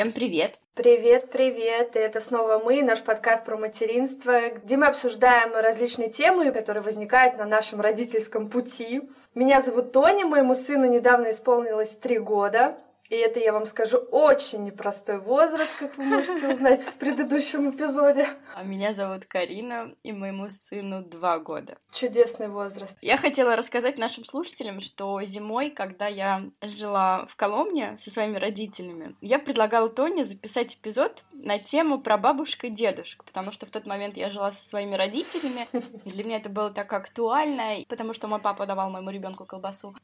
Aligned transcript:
Всем 0.00 0.12
привет! 0.12 0.60
Привет, 0.72 1.30
привет! 1.30 1.94
И 1.94 1.98
это 1.98 2.20
снова 2.20 2.58
мы, 2.58 2.82
наш 2.82 3.02
подкаст 3.02 3.44
про 3.44 3.58
материнство, 3.58 4.48
где 4.48 4.78
мы 4.78 4.86
обсуждаем 4.86 5.52
различные 5.52 6.08
темы, 6.08 6.52
которые 6.52 6.82
возникают 6.82 7.36
на 7.36 7.44
нашем 7.44 7.82
родительском 7.82 8.48
пути. 8.48 9.02
Меня 9.34 9.60
зовут 9.60 9.92
Тоня, 9.92 10.24
моему 10.24 10.54
сыну 10.54 10.86
недавно 10.86 11.28
исполнилось 11.28 11.90
три 11.96 12.18
года. 12.18 12.78
И 13.10 13.16
это, 13.16 13.40
я 13.40 13.52
вам 13.52 13.66
скажу, 13.66 13.98
очень 13.98 14.62
непростой 14.62 15.18
возраст, 15.18 15.68
как 15.80 15.98
вы 15.98 16.04
можете 16.04 16.48
узнать 16.48 16.80
в 16.80 16.94
предыдущем 16.96 17.70
эпизоде. 17.70 18.28
А 18.54 18.62
меня 18.62 18.94
зовут 18.94 19.24
Карина, 19.24 19.92
и 20.04 20.12
моему 20.12 20.48
сыну 20.48 21.02
два 21.02 21.40
года. 21.40 21.76
Чудесный 21.90 22.46
возраст. 22.46 22.96
Я 23.00 23.18
хотела 23.18 23.56
рассказать 23.56 23.98
нашим 23.98 24.24
слушателям, 24.24 24.80
что 24.80 25.20
зимой, 25.24 25.70
когда 25.70 26.06
я 26.06 26.44
жила 26.62 27.26
в 27.26 27.34
Коломне 27.34 27.98
со 27.98 28.10
своими 28.10 28.38
родителями, 28.38 29.16
я 29.20 29.40
предлагала 29.40 29.88
Тоне 29.88 30.24
записать 30.24 30.76
эпизод 30.76 31.24
на 31.32 31.58
тему 31.58 32.00
про 32.00 32.16
бабушку 32.16 32.68
и 32.68 32.70
дедушку, 32.70 33.24
потому 33.26 33.50
что 33.50 33.66
в 33.66 33.70
тот 33.70 33.86
момент 33.86 34.16
я 34.16 34.30
жила 34.30 34.52
со 34.52 34.64
своими 34.64 34.94
родителями, 34.94 35.66
и 36.04 36.10
для 36.10 36.22
меня 36.22 36.36
это 36.36 36.48
было 36.48 36.70
так 36.70 36.92
актуально, 36.92 37.78
потому 37.88 38.14
что 38.14 38.28
мой 38.28 38.38
папа 38.38 38.66
давал 38.66 38.88
моему 38.90 39.10
ребенку 39.10 39.46
колбасу. 39.46 39.96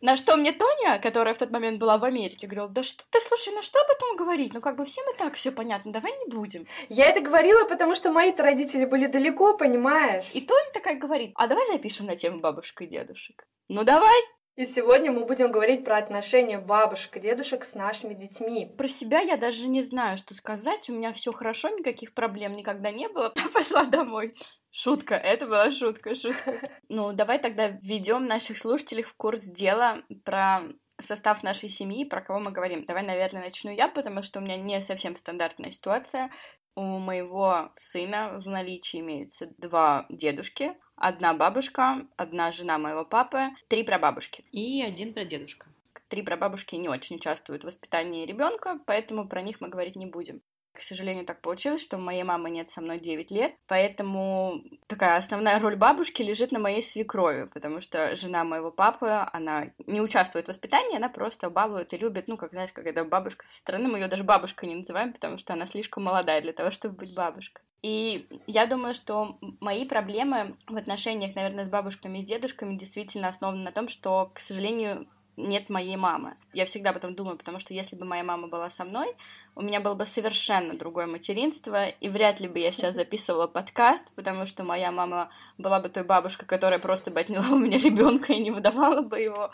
На 0.00 0.16
что 0.16 0.36
мне 0.36 0.52
Тоня, 0.52 0.98
которая 0.98 1.34
в 1.34 1.38
тот 1.38 1.50
момент 1.50 1.78
была 1.78 1.98
в 1.98 2.04
Америке, 2.04 2.46
говорила, 2.46 2.68
да 2.68 2.82
что 2.82 3.04
ты, 3.10 3.20
слушай, 3.20 3.52
ну 3.54 3.62
что 3.62 3.80
об 3.80 3.90
этом 3.90 4.16
говорить? 4.16 4.52
Ну 4.52 4.60
как 4.60 4.76
бы 4.76 4.84
всем 4.84 5.04
и 5.12 5.16
так 5.16 5.34
все 5.34 5.52
понятно, 5.52 5.92
давай 5.92 6.12
не 6.18 6.34
будем. 6.34 6.66
Я 6.88 7.06
это 7.06 7.20
говорила, 7.20 7.66
потому 7.68 7.94
что 7.94 8.12
мои 8.12 8.32
родители 8.36 8.84
были 8.84 9.06
далеко, 9.06 9.56
понимаешь? 9.56 10.30
И 10.34 10.40
Тоня 10.40 10.70
такая 10.72 10.98
говорит, 10.98 11.32
а 11.34 11.46
давай 11.46 11.66
запишем 11.68 12.06
на 12.06 12.16
тему 12.16 12.40
бабушек 12.40 12.82
и 12.82 12.86
дедушек. 12.86 13.46
Ну 13.68 13.84
давай. 13.84 14.20
И 14.54 14.66
сегодня 14.66 15.10
мы 15.10 15.24
будем 15.24 15.50
говорить 15.50 15.82
про 15.82 15.96
отношения 15.96 16.58
бабушек 16.58 17.16
и 17.16 17.20
дедушек 17.20 17.64
с 17.64 17.74
нашими 17.74 18.12
детьми. 18.12 18.70
Про 18.76 18.86
себя 18.86 19.20
я 19.20 19.38
даже 19.38 19.66
не 19.66 19.82
знаю, 19.82 20.18
что 20.18 20.34
сказать. 20.34 20.90
У 20.90 20.92
меня 20.92 21.14
все 21.14 21.32
хорошо, 21.32 21.70
никаких 21.70 22.12
проблем 22.12 22.54
никогда 22.54 22.90
не 22.90 23.08
было. 23.08 23.32
Пошла 23.54 23.84
домой. 23.84 24.34
Шутка, 24.74 25.16
это 25.16 25.46
была 25.46 25.70
шутка, 25.70 26.14
шутка. 26.14 26.58
Ну, 26.88 27.12
давай 27.12 27.38
тогда 27.38 27.68
введем 27.68 28.24
наших 28.24 28.56
слушателей 28.56 29.02
в 29.02 29.14
курс 29.14 29.42
дела 29.42 30.02
про 30.24 30.62
состав 30.98 31.42
нашей 31.42 31.68
семьи, 31.68 32.06
про 32.06 32.22
кого 32.22 32.40
мы 32.40 32.52
говорим. 32.52 32.86
Давай, 32.86 33.02
наверное, 33.02 33.42
начну 33.42 33.70
я, 33.70 33.88
потому 33.88 34.22
что 34.22 34.40
у 34.40 34.42
меня 34.42 34.56
не 34.56 34.80
совсем 34.80 35.16
стандартная 35.16 35.72
ситуация. 35.72 36.30
У 36.74 36.82
моего 36.82 37.70
сына 37.76 38.40
в 38.42 38.48
наличии 38.48 39.00
имеются 39.00 39.48
два 39.58 40.06
дедушки, 40.08 40.74
одна 40.96 41.34
бабушка, 41.34 42.06
одна 42.16 42.50
жена 42.50 42.78
моего 42.78 43.04
папы, 43.04 43.50
три 43.68 43.82
прабабушки 43.82 44.42
и 44.52 44.82
один 44.82 45.12
прадедушка. 45.12 45.66
Три 46.08 46.22
прабабушки 46.22 46.76
не 46.76 46.88
очень 46.88 47.16
участвуют 47.16 47.62
в 47.62 47.66
воспитании 47.66 48.24
ребенка, 48.24 48.76
поэтому 48.86 49.28
про 49.28 49.42
них 49.42 49.60
мы 49.60 49.68
говорить 49.68 49.96
не 49.96 50.06
будем. 50.06 50.40
К 50.82 50.84
сожалению, 50.84 51.24
так 51.24 51.40
получилось, 51.42 51.80
что 51.80 51.96
моей 51.96 52.24
мамы 52.24 52.50
нет 52.50 52.68
со 52.72 52.80
мной 52.80 52.98
9 52.98 53.30
лет, 53.30 53.54
поэтому 53.68 54.64
такая 54.88 55.16
основная 55.16 55.60
роль 55.60 55.76
бабушки 55.76 56.22
лежит 56.22 56.50
на 56.50 56.58
моей 56.58 56.82
свекрови, 56.82 57.46
потому 57.54 57.80
что 57.80 58.16
жена 58.16 58.42
моего 58.42 58.72
папы, 58.72 59.28
она 59.32 59.68
не 59.86 60.00
участвует 60.00 60.46
в 60.46 60.48
воспитании, 60.48 60.96
она 60.96 61.08
просто 61.08 61.50
балует 61.50 61.92
и 61.92 61.98
любит, 61.98 62.26
ну, 62.26 62.36
как, 62.36 62.50
знаешь, 62.50 62.72
когда 62.72 63.04
бабушка 63.04 63.46
со 63.46 63.58
стороны, 63.58 63.86
мы 63.86 63.98
ее 63.98 64.08
даже 64.08 64.24
бабушкой 64.24 64.70
не 64.70 64.74
называем, 64.74 65.12
потому 65.12 65.38
что 65.38 65.52
она 65.52 65.66
слишком 65.66 66.02
молодая 66.02 66.42
для 66.42 66.52
того, 66.52 66.72
чтобы 66.72 66.96
быть 66.96 67.14
бабушкой. 67.14 67.64
И 67.82 68.26
я 68.48 68.66
думаю, 68.66 68.94
что 68.94 69.38
мои 69.60 69.84
проблемы 69.84 70.56
в 70.66 70.76
отношениях, 70.76 71.36
наверное, 71.36 71.64
с 71.64 71.68
бабушками 71.68 72.18
и 72.18 72.22
с 72.22 72.26
дедушками 72.26 72.76
действительно 72.76 73.28
основаны 73.28 73.62
на 73.62 73.70
том, 73.70 73.86
что, 73.86 74.32
к 74.34 74.40
сожалению, 74.40 75.06
нет 75.36 75.70
моей 75.70 75.96
мамы. 75.96 76.36
Я 76.52 76.66
всегда 76.66 76.90
об 76.90 76.96
этом 76.96 77.14
думаю, 77.14 77.36
потому 77.36 77.58
что 77.58 77.72
если 77.74 77.96
бы 77.96 78.04
моя 78.04 78.22
мама 78.22 78.48
была 78.48 78.68
со 78.70 78.84
мной, 78.84 79.14
у 79.54 79.62
меня 79.62 79.80
было 79.80 79.94
бы 79.94 80.04
совершенно 80.06 80.74
другое 80.74 81.06
материнство, 81.06 81.88
и 81.88 82.08
вряд 82.08 82.40
ли 82.40 82.48
бы 82.48 82.58
я 82.58 82.72
сейчас 82.72 82.94
записывала 82.96 83.46
подкаст, 83.46 84.12
потому 84.14 84.46
что 84.46 84.64
моя 84.64 84.92
мама 84.92 85.30
была 85.58 85.80
бы 85.80 85.88
той 85.88 86.04
бабушкой, 86.04 86.46
которая 86.46 86.78
просто 86.78 87.10
бы 87.10 87.20
отняла 87.20 87.48
у 87.50 87.58
меня 87.58 87.78
ребенка 87.82 88.32
и 88.32 88.40
не 88.40 88.50
выдавала 88.50 89.02
бы 89.02 89.18
его. 89.18 89.50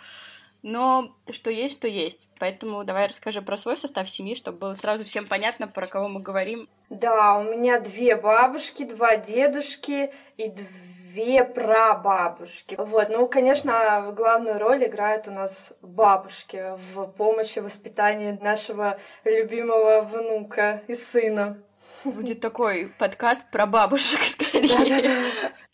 Но 0.62 1.14
что 1.30 1.50
есть, 1.50 1.78
что 1.78 1.86
есть. 1.86 2.28
Поэтому 2.40 2.82
давай 2.82 3.06
расскажи 3.06 3.40
про 3.42 3.56
свой 3.56 3.76
состав 3.76 4.10
семьи, 4.10 4.34
чтобы 4.34 4.58
было 4.58 4.74
сразу 4.74 5.04
всем 5.04 5.26
понятно, 5.26 5.68
про 5.68 5.86
кого 5.86 6.08
мы 6.08 6.20
говорим. 6.20 6.68
Да, 6.90 7.38
у 7.38 7.44
меня 7.44 7.78
две 7.78 8.16
бабушки, 8.16 8.82
два 8.82 9.16
дедушки 9.16 10.12
и 10.36 10.48
две 10.48 10.87
две 11.12 11.44
прабабушки. 11.44 12.74
Вот, 12.78 13.08
ну, 13.08 13.26
конечно, 13.26 14.12
главную 14.16 14.58
роль 14.58 14.84
играют 14.84 15.28
у 15.28 15.30
нас 15.30 15.72
бабушки 15.82 16.76
в 16.92 17.06
помощи 17.06 17.58
воспитании 17.60 18.38
нашего 18.42 18.98
любимого 19.24 20.02
внука 20.02 20.82
и 20.86 20.94
сына. 20.94 21.62
Будет 22.04 22.40
такой 22.40 22.92
подкаст 22.98 23.50
про 23.50 23.66
бабушек, 23.66 24.20
скорее. 24.22 25.24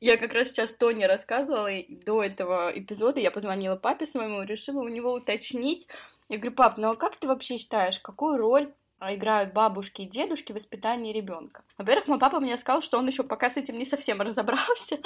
Я 0.01 0.17
как 0.17 0.33
раз 0.33 0.49
сейчас 0.49 0.73
Тони 0.73 1.05
рассказывала, 1.05 1.71
и 1.71 1.97
до 2.05 2.23
этого 2.23 2.71
эпизода 2.75 3.21
я 3.21 3.31
позвонила 3.31 3.77
папе 3.77 4.07
своему, 4.07 4.43
решила 4.43 4.81
у 4.81 4.89
него 4.89 5.13
уточнить. 5.13 5.87
Я 6.29 6.39
говорю, 6.39 6.57
пап, 6.57 6.79
ну 6.79 6.91
а 6.91 6.97
как 6.97 7.17
ты 7.17 7.27
вообще 7.27 7.59
считаешь, 7.59 7.99
какую 8.01 8.39
роль 8.39 8.73
играют 9.13 9.53
бабушки 9.53 10.03
и 10.03 10.07
дедушки 10.07 10.53
в 10.53 10.57
воспитании 10.57 11.13
ребенка. 11.13 11.63
Во-первых, 11.79 12.07
мой 12.07 12.19
папа 12.19 12.41
мне 12.41 12.57
сказал, 12.57 12.83
что 12.83 12.99
он 12.99 13.07
еще 13.07 13.23
пока 13.23 13.51
с 13.51 13.57
этим 13.57 13.77
не 13.77 13.87
совсем 13.87 14.21
разобрался, 14.23 14.99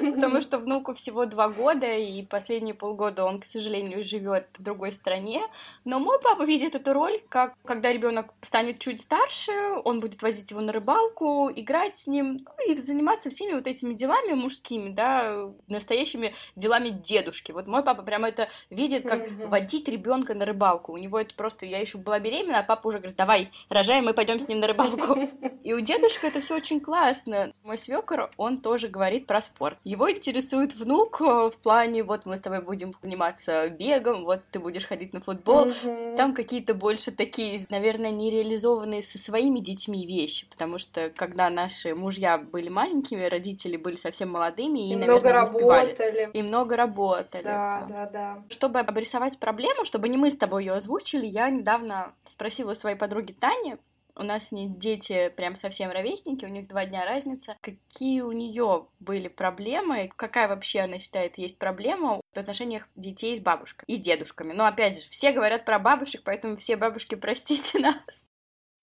потому 0.00 0.40
что 0.40 0.58
внуку 0.58 0.94
всего 0.94 1.26
два 1.26 1.48
года, 1.48 1.86
и 1.86 2.22
последние 2.22 2.74
полгода 2.74 3.24
он, 3.24 3.40
к 3.40 3.44
сожалению, 3.44 4.04
живет 4.04 4.46
в 4.58 4.62
другой 4.62 4.92
стране. 4.92 5.42
Но 5.84 5.98
мой 5.98 6.20
папа 6.20 6.42
видит 6.42 6.74
эту 6.74 6.92
роль, 6.92 7.18
как 7.28 7.54
когда 7.64 7.92
ребенок 7.92 8.32
станет 8.42 8.78
чуть 8.78 9.00
старше, 9.02 9.52
он 9.84 10.00
будет 10.00 10.22
возить 10.22 10.50
его 10.50 10.60
на 10.60 10.72
рыбалку, 10.72 11.50
играть 11.54 11.96
с 11.96 12.06
ним 12.06 12.38
ну, 12.58 12.72
и 12.72 12.76
заниматься 12.76 13.30
всеми 13.30 13.52
вот 13.52 13.66
этими 13.66 13.94
делами 13.94 14.32
мужскими, 14.34 14.90
да, 14.90 15.50
настоящими 15.68 16.34
делами 16.56 16.90
дедушки. 16.90 17.52
Вот 17.52 17.66
мой 17.66 17.82
папа 17.82 18.02
прямо 18.02 18.28
это 18.28 18.48
видит, 18.70 19.06
как 19.06 19.28
водить 19.46 19.88
ребенка 19.88 20.34
на 20.34 20.44
рыбалку. 20.44 20.92
У 20.92 20.96
него 20.96 21.18
это 21.18 21.34
просто, 21.34 21.66
я 21.66 21.78
еще 21.78 21.98
была 21.98 22.18
беременна, 22.18 22.60
а 22.60 22.62
папа 22.62 22.88
уже 22.88 22.98
говорит, 23.02 23.16
давай, 23.16 23.50
рожаем, 23.68 24.04
мы 24.04 24.14
пойдем 24.14 24.38
с 24.38 24.48
ним 24.48 24.60
на 24.60 24.66
рыбалку. 24.66 25.28
И 25.62 25.72
у 25.74 25.80
дедушки 25.80 26.26
это 26.26 26.40
все 26.40 26.56
очень 26.56 26.80
классно. 26.80 27.52
Мой 27.62 27.78
свекор, 27.78 28.30
он 28.36 28.60
тоже 28.60 28.88
говорит 28.88 29.26
про 29.26 29.40
спорт. 29.40 29.78
Его 29.84 30.10
интересует 30.10 30.74
внук 30.74 31.20
э, 31.20 31.24
в 31.24 31.54
плане, 31.62 32.02
вот 32.02 32.26
мы 32.26 32.36
с 32.36 32.40
тобой 32.40 32.62
будем 32.62 32.92
заниматься 33.02 33.68
бегом, 33.68 34.24
вот 34.24 34.40
ты 34.50 34.58
будешь 34.58 34.86
ходить 34.86 35.12
на 35.12 35.20
футбол. 35.20 35.72
Там 36.16 36.34
какие-то 36.34 36.74
больше 36.74 37.12
такие, 37.12 37.64
наверное, 37.68 38.10
нереализованные 38.10 39.02
со 39.02 39.18
своими 39.18 39.60
детьми 39.60 40.06
вещи, 40.06 40.48
потому 40.48 40.78
что 40.78 41.10
когда 41.14 41.48
наши 41.50 41.94
мужья 41.94 42.38
были 42.38 42.68
маленькими, 42.68 43.24
родители 43.24 43.76
были 43.76 43.96
совсем 43.96 44.30
молодыми 44.30 44.88
и, 44.88 44.92
и 44.92 44.96
наверное, 44.96 45.14
много 45.14 45.32
работали. 45.32 46.30
И 46.32 46.42
много 46.42 46.76
работали. 46.76 47.42
Да, 47.44 47.86
да, 47.88 48.10
да. 48.12 48.42
Чтобы 48.48 48.80
обрисовать 48.80 49.38
проблему, 49.38 49.84
чтобы 49.84 50.08
не 50.08 50.16
мы 50.16 50.30
с 50.30 50.36
тобой 50.36 50.64
ее 50.64 50.74
озвучили, 50.74 51.26
я 51.26 51.50
недавно 51.50 52.12
спросила 52.28 52.74
своей 52.82 52.96
подруги 52.96 53.32
Тани, 53.32 53.76
у 54.14 54.22
нас 54.24 54.48
с 54.48 54.52
ней 54.52 54.68
дети 54.68 55.32
прям 55.36 55.56
совсем 55.56 55.90
ровесники, 55.90 56.44
у 56.44 56.48
них 56.48 56.68
два 56.68 56.84
дня 56.84 57.04
разница. 57.06 57.56
Какие 57.62 58.20
у 58.20 58.32
нее 58.32 58.86
были 59.00 59.28
проблемы? 59.28 60.10
Какая 60.16 60.48
вообще 60.48 60.80
она 60.80 60.98
считает 60.98 61.38
есть 61.38 61.56
проблема 61.58 62.20
в 62.32 62.36
отношениях 62.36 62.88
детей 62.94 63.38
с 63.38 63.42
бабушкой 63.42 63.84
и 63.86 63.96
с 63.96 64.00
дедушками? 64.00 64.52
Но 64.52 64.66
опять 64.66 65.02
же, 65.02 65.08
все 65.08 65.32
говорят 65.32 65.64
про 65.64 65.78
бабушек, 65.78 66.22
поэтому 66.24 66.56
все 66.56 66.76
бабушки, 66.76 67.14
простите 67.16 67.78
нас. 67.78 68.24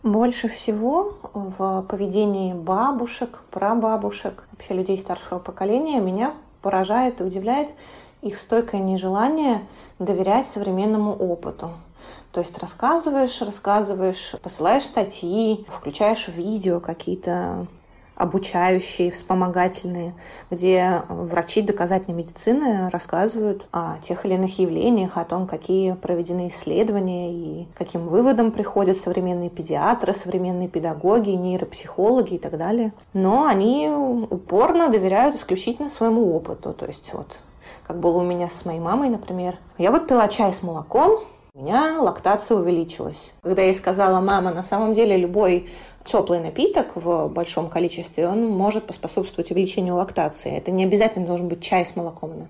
Больше 0.02 0.48
всего 0.48 1.20
в 1.34 1.84
поведении 1.84 2.54
бабушек, 2.54 3.42
прабабушек, 3.52 4.48
вообще 4.52 4.74
людей 4.74 4.98
старшего 4.98 5.40
поколения 5.40 6.00
меня 6.00 6.34
поражает 6.62 7.20
и 7.20 7.24
удивляет 7.24 7.74
их 8.22 8.38
стойкое 8.38 8.82
нежелание 8.82 9.68
доверять 10.00 10.48
современному 10.48 11.14
опыту. 11.14 11.72
То 12.32 12.42
есть 12.42 12.58
рассказываешь, 12.60 13.42
рассказываешь, 13.42 14.36
посылаешь 14.44 14.86
статьи, 14.86 15.66
включаешь 15.70 16.28
видео 16.28 16.80
какие-то 16.80 17.68
обучающие, 18.20 19.12
вспомогательные, 19.12 20.14
где 20.52 21.04
врачи 21.08 21.62
доказательной 21.62 22.18
медицины 22.18 22.90
рассказывают 22.90 23.68
о 23.72 23.98
тех 24.02 24.26
или 24.26 24.34
иных 24.34 24.60
явлениях, 24.60 25.18
о 25.18 25.24
том, 25.24 25.48
какие 25.48 25.94
проведены 25.94 26.50
исследования 26.50 27.32
и 27.32 27.68
каким 27.76 28.10
выводам 28.10 28.52
приходят 28.52 28.98
современные 28.98 29.50
педиатры, 29.50 30.14
современные 30.14 30.68
педагоги, 30.68 31.30
нейропсихологи 31.30 32.34
и 32.34 32.40
так 32.40 32.58
далее. 32.58 32.92
Но 33.14 33.46
они 33.46 33.90
упорно 33.90 34.90
доверяют 34.90 35.38
исключительно 35.38 35.88
своему 35.88 36.36
опыту. 36.36 36.74
То 36.74 36.88
есть 36.88 37.14
вот 37.14 37.40
как 37.84 38.00
было 38.00 38.18
у 38.18 38.24
меня 38.24 38.50
с 38.50 38.66
моей 38.66 38.82
мамой, 38.82 39.10
например. 39.10 39.58
Я 39.78 39.92
вот 39.92 40.08
пила 40.08 40.28
чай 40.28 40.52
с 40.52 40.62
молоком, 40.62 41.22
меня 41.60 42.02
лактация 42.02 42.58
увеличилась. 42.58 43.34
Когда 43.42 43.62
я 43.62 43.70
ей 43.70 43.74
сказала, 43.74 44.22
мама, 44.22 44.52
на 44.54 44.64
самом 44.64 44.94
деле 44.94 45.18
любой 45.18 45.70
теплый 46.06 46.40
напиток 46.40 46.96
в 46.96 47.28
большом 47.28 47.70
количестве, 47.70 48.28
он 48.28 48.48
может 48.48 48.88
поспособствовать 48.88 49.52
увеличению 49.52 49.96
лактации. 49.96 50.56
Это 50.56 50.72
не 50.72 50.86
обязательно 50.86 51.28
должен 51.28 51.50
быть 51.50 51.62
чай 51.62 51.86
с 51.86 51.96
молоком. 51.96 52.48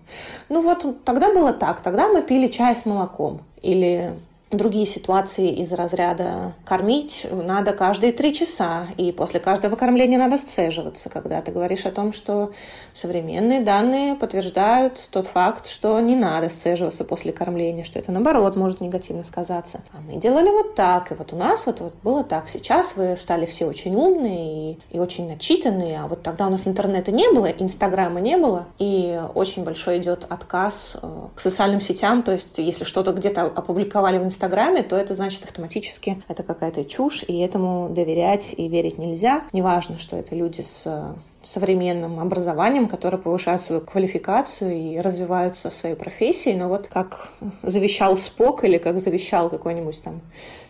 Ну 0.47 0.61
вот 0.61 1.03
тогда 1.03 1.33
было 1.33 1.53
так. 1.53 1.81
Тогда 1.81 2.09
мы 2.09 2.21
пили 2.21 2.47
чай 2.47 2.75
с 2.75 2.85
молоком. 2.85 3.41
Или 3.61 4.13
другие 4.51 4.85
ситуации 4.85 5.49
из 5.49 5.71
разряда 5.71 6.53
кормить 6.65 7.25
надо 7.31 7.73
каждые 7.73 8.13
три 8.13 8.33
часа, 8.33 8.87
и 8.97 9.11
после 9.11 9.39
каждого 9.39 9.75
кормления 9.75 10.17
надо 10.17 10.37
сцеживаться, 10.37 11.09
когда 11.09 11.41
ты 11.41 11.51
говоришь 11.51 11.85
о 11.85 11.91
том, 11.91 12.13
что 12.13 12.51
современные 12.93 13.61
данные 13.61 14.15
подтверждают 14.15 15.07
тот 15.11 15.27
факт, 15.27 15.67
что 15.67 15.99
не 15.99 16.15
надо 16.15 16.49
сцеживаться 16.49 17.03
после 17.03 17.31
кормления, 17.31 17.83
что 17.83 17.99
это 17.99 18.11
наоборот 18.11 18.55
может 18.55 18.81
негативно 18.81 19.23
сказаться. 19.23 19.81
А 19.93 20.01
мы 20.01 20.19
делали 20.19 20.49
вот 20.49 20.75
так, 20.75 21.11
и 21.11 21.15
вот 21.15 21.31
у 21.31 21.35
нас 21.35 21.65
вот, 21.65 21.79
вот 21.79 21.93
было 22.03 22.23
так. 22.23 22.49
Сейчас 22.49 22.93
вы 22.95 23.17
стали 23.17 23.45
все 23.45 23.65
очень 23.65 23.95
умные 23.95 24.73
и, 24.73 24.79
и 24.91 24.99
очень 24.99 25.27
начитанные, 25.27 25.99
а 25.99 26.07
вот 26.07 26.23
тогда 26.23 26.47
у 26.47 26.49
нас 26.49 26.67
интернета 26.67 27.11
не 27.11 27.31
было, 27.31 27.45
инстаграма 27.47 28.19
не 28.19 28.37
было, 28.37 28.65
и 28.79 29.21
очень 29.35 29.63
большой 29.63 29.99
идет 29.99 30.25
отказ 30.27 30.97
э, 31.01 31.07
к 31.35 31.39
социальным 31.39 31.81
сетям, 31.81 32.23
то 32.23 32.31
есть 32.31 32.57
если 32.57 32.83
что-то 32.83 33.11
где-то 33.11 33.43
опубликовали 33.43 34.17
в 34.17 34.23
Инстаграме, 34.23 34.38
Инстаграме, 34.39 34.83
то 34.83 34.95
это 34.95 35.15
значит 35.15 35.43
автоматически 35.43 36.23
это 36.29 36.43
какая-то 36.43 36.85
чушь, 36.85 37.25
и 37.27 37.39
этому 37.39 37.89
доверять 37.89 38.53
и 38.55 38.69
верить 38.69 38.97
нельзя. 38.97 39.43
Неважно, 39.51 39.97
что 39.97 40.15
это 40.15 40.33
люди 40.33 40.61
с 40.61 40.83
э, 40.85 41.13
современным 41.43 42.21
образованием, 42.21 42.87
которые 42.87 43.19
повышают 43.19 43.63
свою 43.63 43.81
квалификацию 43.81 44.71
и 44.71 44.99
развиваются 45.01 45.69
в 45.69 45.73
своей 45.73 45.95
профессии, 45.95 46.53
но 46.53 46.69
вот 46.69 46.87
как 46.87 47.33
завещал 47.63 48.15
Спок 48.15 48.63
или 48.63 48.77
как 48.77 49.01
завещал 49.01 49.49
какой-нибудь 49.49 50.01
там 50.03 50.21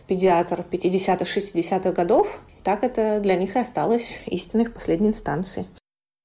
педиатр 0.07 0.65
50-х, 0.71 1.25
60-х 1.25 1.91
годов, 1.91 2.41
так 2.63 2.83
это 2.83 3.19
для 3.19 3.35
них 3.35 3.55
и 3.55 3.59
осталось 3.59 4.19
истиной 4.25 4.65
в 4.65 4.73
последней 4.73 5.09
инстанции 5.09 5.67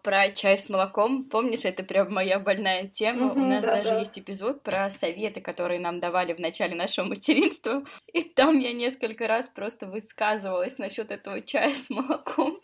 про 0.04 0.30
чай 0.30 0.58
с 0.58 0.68
молоком. 0.68 1.24
Помнишь, 1.24 1.64
это 1.64 1.82
прям 1.82 2.12
моя 2.12 2.38
больная 2.38 2.86
тема. 2.86 3.32
Угу, 3.32 3.40
У 3.40 3.44
нас 3.44 3.64
да, 3.64 3.76
даже 3.76 3.88
да. 3.88 3.98
есть 4.00 4.18
эпизод 4.18 4.62
про 4.62 4.90
советы, 4.90 5.40
которые 5.40 5.80
нам 5.80 5.98
давали 5.98 6.34
в 6.34 6.38
начале 6.38 6.76
нашего 6.76 7.06
материнства. 7.06 7.82
И 8.12 8.22
там 8.22 8.58
я 8.58 8.72
несколько 8.72 9.26
раз 9.26 9.48
просто 9.48 9.86
высказывалась 9.86 10.78
насчет 10.78 11.10
этого 11.10 11.40
чая 11.40 11.74
с 11.74 11.90
молоком. 11.90 12.60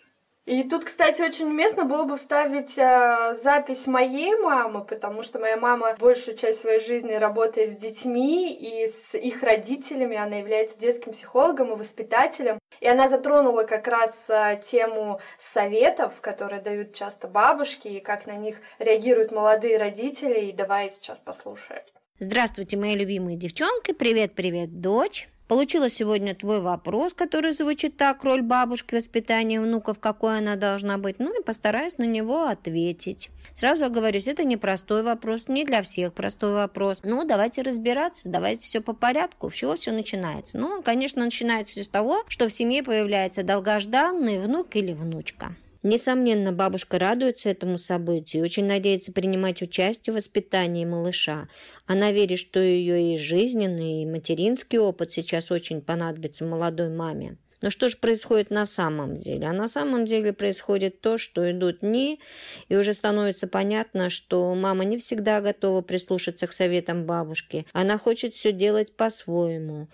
И 0.50 0.64
тут, 0.64 0.84
кстати, 0.84 1.22
очень 1.22 1.46
уместно 1.46 1.84
было 1.84 2.02
бы 2.02 2.16
вставить 2.16 2.76
э, 2.76 3.36
запись 3.40 3.86
моей 3.86 4.34
мамы, 4.34 4.84
потому 4.84 5.22
что 5.22 5.38
моя 5.38 5.56
мама 5.56 5.94
большую 5.96 6.36
часть 6.36 6.62
своей 6.62 6.80
жизни 6.80 7.12
работает 7.12 7.70
с 7.70 7.76
детьми 7.76 8.52
и 8.52 8.88
с 8.88 9.16
их 9.16 9.44
родителями. 9.44 10.16
Она 10.16 10.38
является 10.38 10.76
детским 10.76 11.12
психологом 11.12 11.72
и 11.72 11.76
воспитателем. 11.76 12.58
И 12.80 12.88
она 12.88 13.06
затронула 13.06 13.62
как 13.62 13.86
раз 13.86 14.24
э, 14.28 14.60
тему 14.64 15.20
советов, 15.38 16.14
которые 16.20 16.60
дают 16.60 16.94
часто 16.94 17.28
бабушки, 17.28 17.86
и 17.86 18.00
как 18.00 18.26
на 18.26 18.34
них 18.34 18.56
реагируют 18.80 19.30
молодые 19.30 19.78
родители. 19.78 20.46
И 20.46 20.52
давай 20.52 20.90
сейчас 20.90 21.20
послушаем. 21.20 21.82
Здравствуйте, 22.18 22.76
мои 22.76 22.96
любимые 22.96 23.36
девчонки. 23.36 23.92
Привет-привет, 23.92 24.80
дочь. 24.80 25.28
Получила 25.50 25.90
сегодня 25.90 26.32
твой 26.36 26.60
вопрос, 26.60 27.12
который 27.12 27.50
звучит 27.50 27.96
так, 27.96 28.22
роль 28.22 28.40
бабушки 28.40 28.94
в 28.94 28.98
воспитании 28.98 29.58
внуков, 29.58 29.98
какой 29.98 30.38
она 30.38 30.54
должна 30.54 30.96
быть, 30.96 31.18
ну 31.18 31.36
и 31.36 31.42
постараюсь 31.42 31.98
на 31.98 32.04
него 32.04 32.44
ответить. 32.44 33.30
Сразу 33.56 33.86
оговорюсь, 33.86 34.28
это 34.28 34.44
не 34.44 34.56
простой 34.56 35.02
вопрос, 35.02 35.48
не 35.48 35.64
для 35.64 35.82
всех 35.82 36.12
простой 36.12 36.52
вопрос. 36.52 37.00
Ну, 37.02 37.24
давайте 37.26 37.62
разбираться, 37.62 38.28
давайте 38.28 38.64
все 38.64 38.80
по 38.80 38.92
порядку, 38.92 39.50
с 39.50 39.54
чего 39.54 39.74
все 39.74 39.90
начинается. 39.90 40.56
Ну, 40.56 40.82
конечно, 40.82 41.24
начинается 41.24 41.72
все 41.72 41.82
с 41.82 41.88
того, 41.88 42.22
что 42.28 42.48
в 42.48 42.52
семье 42.52 42.84
появляется 42.84 43.42
долгожданный 43.42 44.38
внук 44.38 44.76
или 44.76 44.92
внучка. 44.92 45.56
Несомненно, 45.82 46.52
бабушка 46.52 46.98
радуется 46.98 47.48
этому 47.48 47.78
событию 47.78 48.42
и 48.42 48.44
очень 48.44 48.66
надеется 48.66 49.12
принимать 49.12 49.62
участие 49.62 50.12
в 50.12 50.16
воспитании 50.16 50.84
малыша. 50.84 51.48
Она 51.86 52.12
верит, 52.12 52.38
что 52.38 52.60
ее 52.60 53.14
и 53.14 53.16
жизненный, 53.16 54.02
и 54.02 54.06
материнский 54.06 54.78
опыт 54.78 55.10
сейчас 55.10 55.50
очень 55.50 55.80
понадобится 55.80 56.44
молодой 56.44 56.90
маме. 56.90 57.38
Но 57.62 57.70
что 57.70 57.88
же 57.88 57.96
происходит 57.96 58.50
на 58.50 58.66
самом 58.66 59.16
деле? 59.16 59.46
А 59.46 59.52
на 59.52 59.68
самом 59.68 60.06
деле 60.06 60.32
происходит 60.32 61.00
то, 61.00 61.18
что 61.18 61.50
идут 61.50 61.80
дни, 61.80 62.20
и 62.68 62.76
уже 62.76 62.94
становится 62.94 63.46
понятно, 63.46 64.10
что 64.10 64.54
мама 64.54 64.84
не 64.84 64.98
всегда 64.98 65.40
готова 65.40 65.82
прислушаться 65.82 66.46
к 66.46 66.52
советам 66.52 67.04
бабушки. 67.04 67.66
Она 67.72 67.98
хочет 67.98 68.34
все 68.34 68.52
делать 68.52 68.96
по-своему. 68.96 69.88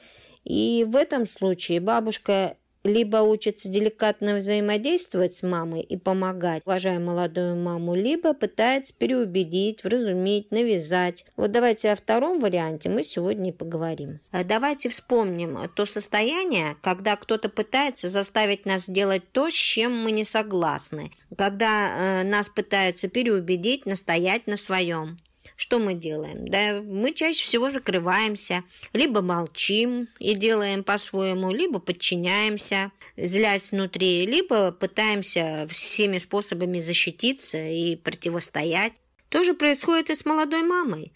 И 0.45 0.85
в 0.87 0.95
этом 0.95 1.27
случае 1.27 1.81
бабушка 1.81 2.57
либо 2.87 3.19
учится 3.19 3.69
деликатно 3.69 4.37
взаимодействовать 4.37 5.35
с 5.35 5.43
мамой 5.43 5.83
и 5.83 5.97
помогать, 5.97 6.63
уважая 6.65 6.99
молодую 6.99 7.57
маму, 7.57 7.95
либо 7.95 8.35
пытается 8.35 8.95
переубедить, 8.95 9.85
вразумить, 9.85 10.51
навязать. 10.51 11.25
Вот 11.37 11.53
давайте 11.53 11.93
о 11.93 11.97
втором 11.97 12.41
варианте 12.41 12.89
мы 12.89 13.03
сегодня 13.03 13.51
и 13.51 13.53
поговорим. 13.53 14.21
А 14.33 14.45
Давайте 14.57 14.89
вспомним 14.89 15.59
то 15.75 15.85
состояние, 15.85 16.77
когда 16.81 17.17
кто-то 17.17 17.49
пытается 17.49 18.09
заставить 18.09 18.65
нас 18.65 18.89
делать 18.89 19.23
то, 19.33 19.51
с 19.51 19.55
чем 19.55 20.03
мы 20.03 20.13
не 20.13 20.25
согласны, 20.25 21.13
когда 21.37 22.23
э, 22.23 22.23
нас 22.23 22.49
пытаются 22.49 23.09
переубедить, 23.09 23.87
настоять 23.87 24.47
на 24.47 24.57
своем 24.57 25.19
что 25.57 25.79
мы 25.79 25.95
делаем? 25.95 26.47
Да, 26.49 26.83
мы 26.83 27.13
чаще 27.13 27.43
всего 27.43 27.71
закрываемся, 27.71 28.63
либо 28.93 29.23
молчим 29.23 30.09
и 30.19 30.35
делаем 30.35 30.85
по-своему, 30.85 31.51
либо 31.51 31.79
подчиняемся, 31.81 32.93
злясь 33.17 33.73
внутри, 33.73 34.27
либо 34.27 34.71
пытаемся 34.71 35.67
всеми 35.71 36.19
способами 36.19 36.81
защититься 36.81 37.59
и 37.59 37.97
противостоять. 37.97 38.93
То 39.31 39.43
же 39.45 39.55
происходит 39.55 40.11
и 40.11 40.15
с 40.15 40.25
молодой 40.25 40.63
мамой. 40.63 41.13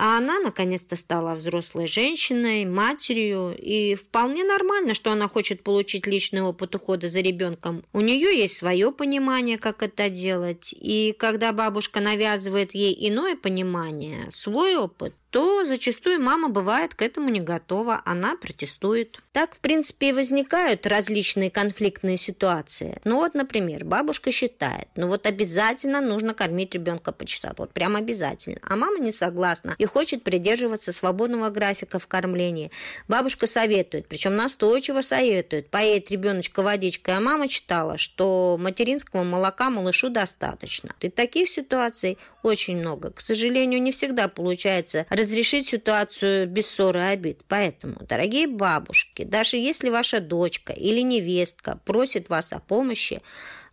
А 0.00 0.16
она 0.16 0.38
наконец-то 0.38 0.94
стала 0.94 1.34
взрослой 1.34 1.88
женщиной, 1.88 2.64
матерью, 2.64 3.52
и 3.58 3.96
вполне 3.96 4.44
нормально, 4.44 4.94
что 4.94 5.10
она 5.10 5.26
хочет 5.26 5.64
получить 5.64 6.06
личный 6.06 6.40
опыт 6.40 6.72
ухода 6.76 7.08
за 7.08 7.20
ребенком. 7.20 7.84
У 7.92 8.00
нее 8.00 8.38
есть 8.38 8.56
свое 8.56 8.92
понимание, 8.92 9.58
как 9.58 9.82
это 9.82 10.08
делать, 10.08 10.72
и 10.72 11.16
когда 11.18 11.52
бабушка 11.52 11.98
навязывает 11.98 12.76
ей 12.76 12.96
иное 13.08 13.34
понимание, 13.34 14.30
свой 14.30 14.76
опыт, 14.76 15.16
то 15.30 15.64
зачастую 15.64 16.20
мама 16.20 16.48
бывает 16.48 16.94
к 16.94 17.02
этому 17.02 17.28
не 17.28 17.40
готова, 17.40 18.00
она 18.04 18.36
протестует. 18.36 19.20
Так, 19.32 19.54
в 19.54 19.58
принципе, 19.58 20.08
и 20.08 20.12
возникают 20.12 20.86
различные 20.86 21.50
конфликтные 21.50 22.16
ситуации. 22.16 23.00
Ну 23.04 23.16
вот, 23.16 23.34
например, 23.34 23.84
бабушка 23.84 24.32
считает, 24.32 24.88
ну 24.96 25.08
вот 25.08 25.26
обязательно 25.26 26.00
нужно 26.00 26.34
кормить 26.34 26.74
ребенка 26.74 27.12
по 27.12 27.24
часам, 27.26 27.52
вот 27.58 27.72
прям 27.72 27.96
обязательно. 27.96 28.58
А 28.62 28.76
мама 28.76 28.98
не 28.98 29.10
согласна 29.10 29.74
и 29.78 29.84
хочет 29.84 30.22
придерживаться 30.22 30.92
свободного 30.92 31.50
графика 31.50 31.98
в 31.98 32.06
кормлении. 32.06 32.70
Бабушка 33.06 33.46
советует, 33.46 34.06
причем 34.08 34.34
настойчиво 34.34 35.02
советует, 35.02 35.68
поесть 35.70 36.10
ребеночка 36.10 36.62
водичкой, 36.62 37.16
а 37.16 37.20
мама 37.20 37.48
читала, 37.48 37.98
что 37.98 38.56
материнского 38.58 39.24
молока 39.24 39.70
малышу 39.70 40.08
достаточно. 40.08 40.90
И 41.00 41.10
таких 41.10 41.48
ситуаций 41.48 42.18
очень 42.42 42.78
много. 42.78 43.10
К 43.10 43.20
сожалению, 43.20 43.82
не 43.82 43.92
всегда 43.92 44.28
получается 44.28 45.06
разрешить 45.18 45.68
ситуацию 45.68 46.46
без 46.46 46.66
ссоры 46.68 47.00
и 47.00 47.02
обид. 47.02 47.42
Поэтому, 47.48 47.96
дорогие 48.08 48.46
бабушки, 48.46 49.24
даже 49.24 49.56
если 49.56 49.90
ваша 49.90 50.20
дочка 50.20 50.72
или 50.72 51.00
невестка 51.00 51.80
просит 51.84 52.28
вас 52.28 52.52
о 52.52 52.60
помощи, 52.60 53.20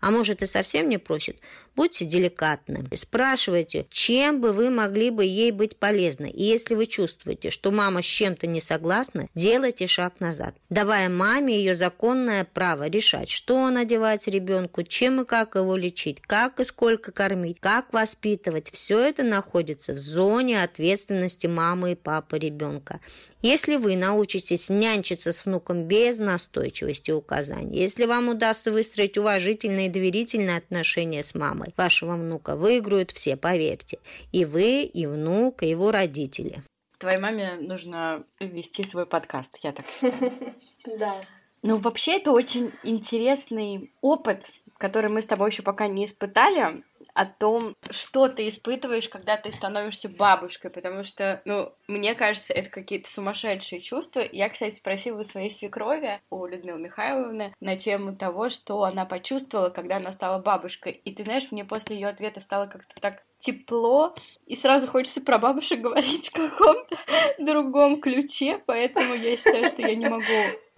а 0.02 0.12
может 0.12 0.42
и 0.42 0.46
совсем 0.46 0.90
не 0.90 0.98
просит, 0.98 1.40
будьте 1.76 2.06
деликатны. 2.06 2.86
Спрашивайте, 2.96 3.86
чем 3.90 4.42
бы 4.42 4.52
вы 4.52 4.70
могли 4.70 5.10
бы 5.10 5.26
ей 5.26 5.52
быть 5.52 5.78
полезны. 5.78 6.30
И 6.30 6.44
если 6.44 6.76
вы 6.76 6.86
чувствуете, 6.86 7.50
что 7.50 7.72
мама 7.72 8.02
с 8.02 8.06
чем-то 8.06 8.48
не 8.48 8.62
согласна, 8.62 9.28
делайте 9.36 9.88
шаг 9.88 10.20
назад, 10.20 10.56
давая 10.70 11.10
маме 11.10 11.58
ее 11.58 11.76
законное 11.76 12.46
право 12.46 12.88
решать, 12.88 13.30
что 13.30 13.70
надевать 13.70 14.28
ребенку, 14.28 14.84
чем 14.84 15.22
и 15.22 15.26
как 15.26 15.56
его 15.56 15.76
лечить, 15.76 16.22
как 16.22 16.60
и 16.60 16.64
сколько 16.64 17.12
кормить, 17.12 17.58
как 17.60 17.92
воспитывать. 17.94 18.70
Все 18.72 19.00
это 19.00 19.24
находится 19.24 19.94
в 19.94 19.98
зоне 19.98 20.64
ответственности 20.64 21.48
мамы 21.48 21.94
и 21.94 21.96
папы 21.96 22.38
ребенка. 22.38 23.00
Если 23.42 23.76
вы 23.76 23.96
научитесь 23.96 24.70
нянчиться 24.70 25.32
с 25.32 25.46
внуком 25.46 25.84
без 25.84 26.18
настойчивости 26.18 27.12
и 27.12 27.14
указаний, 27.14 27.78
если 27.78 28.06
вам 28.06 28.30
удастся 28.30 28.72
выстроить 28.72 29.18
уважительные 29.18 29.88
и 29.88 29.90
доверительные 29.90 30.58
отношения 30.58 31.22
с 31.22 31.36
мамой 31.36 31.65
вашего 31.78 32.14
внука, 32.14 32.56
выиграют 32.56 33.12
все, 33.12 33.36
поверьте. 33.36 34.00
И 34.32 34.46
вы, 34.46 34.84
и 34.84 35.06
внук, 35.06 35.64
и 35.64 35.70
его 35.70 35.92
родители. 35.92 36.64
Твоей 36.98 37.20
маме 37.20 37.58
нужно 37.60 38.24
вести 38.40 38.84
свой 38.84 39.06
подкаст, 39.06 39.52
я 39.62 39.72
так 39.72 39.86
считаю. 39.88 40.56
Да. 41.00 41.22
Ну, 41.68 41.78
вообще, 41.78 42.18
это 42.18 42.32
очень 42.32 42.74
интересный 42.84 43.92
опыт, 44.02 44.52
который 44.78 45.10
мы 45.10 45.24
с 45.24 45.26
тобой 45.26 45.50
еще 45.50 45.64
пока 45.64 45.88
не 45.88 46.06
испытали. 46.06 46.84
О 47.16 47.26
том, 47.26 47.76
что 47.90 48.28
ты 48.28 48.50
испытываешь, 48.50 49.08
когда 49.08 49.38
ты 49.38 49.52
становишься 49.54 50.10
бабушкой, 50.10 50.70
потому 50.70 51.06
что, 51.06 51.42
ну, 51.46 51.74
мне 51.88 52.14
кажется, 52.14 52.54
это 52.54 52.70
какие-то 52.70 53.10
сумасшедшие 53.10 53.80
чувства. 53.80 54.22
Я, 54.32 54.50
кстати, 54.50 54.76
спросила 54.76 55.22
у 55.22 55.24
своей 55.24 55.50
свекрови, 55.50 56.20
у 56.30 56.46
Людмилы 56.46 56.78
Михайловны, 56.78 57.54
на 57.62 57.78
тему 57.78 58.18
того, 58.18 58.50
что 58.50 58.84
она 58.84 59.06
почувствовала, 59.06 59.70
когда 59.70 59.96
она 59.96 60.12
стала 60.12 60.40
бабушкой. 60.40 60.92
И 60.92 61.16
ты 61.16 61.24
знаешь, 61.24 61.52
мне 61.52 61.64
после 61.64 61.96
ее 61.96 62.10
ответа 62.10 62.42
стало 62.42 62.68
как-то 62.68 63.00
так 63.00 63.24
тепло, 63.40 64.14
и 64.46 64.56
сразу 64.58 64.88
хочется 64.88 65.22
про 65.22 65.38
бабушек 65.38 65.80
говорить 65.82 66.28
в 66.28 66.34
каком-то 66.34 66.98
другом 67.40 68.02
ключе, 68.02 68.62
поэтому 68.66 69.14
я 69.14 69.38
считаю, 69.38 69.68
что 69.68 69.82
я 69.82 69.96
не 69.96 70.10
могу 70.10 70.26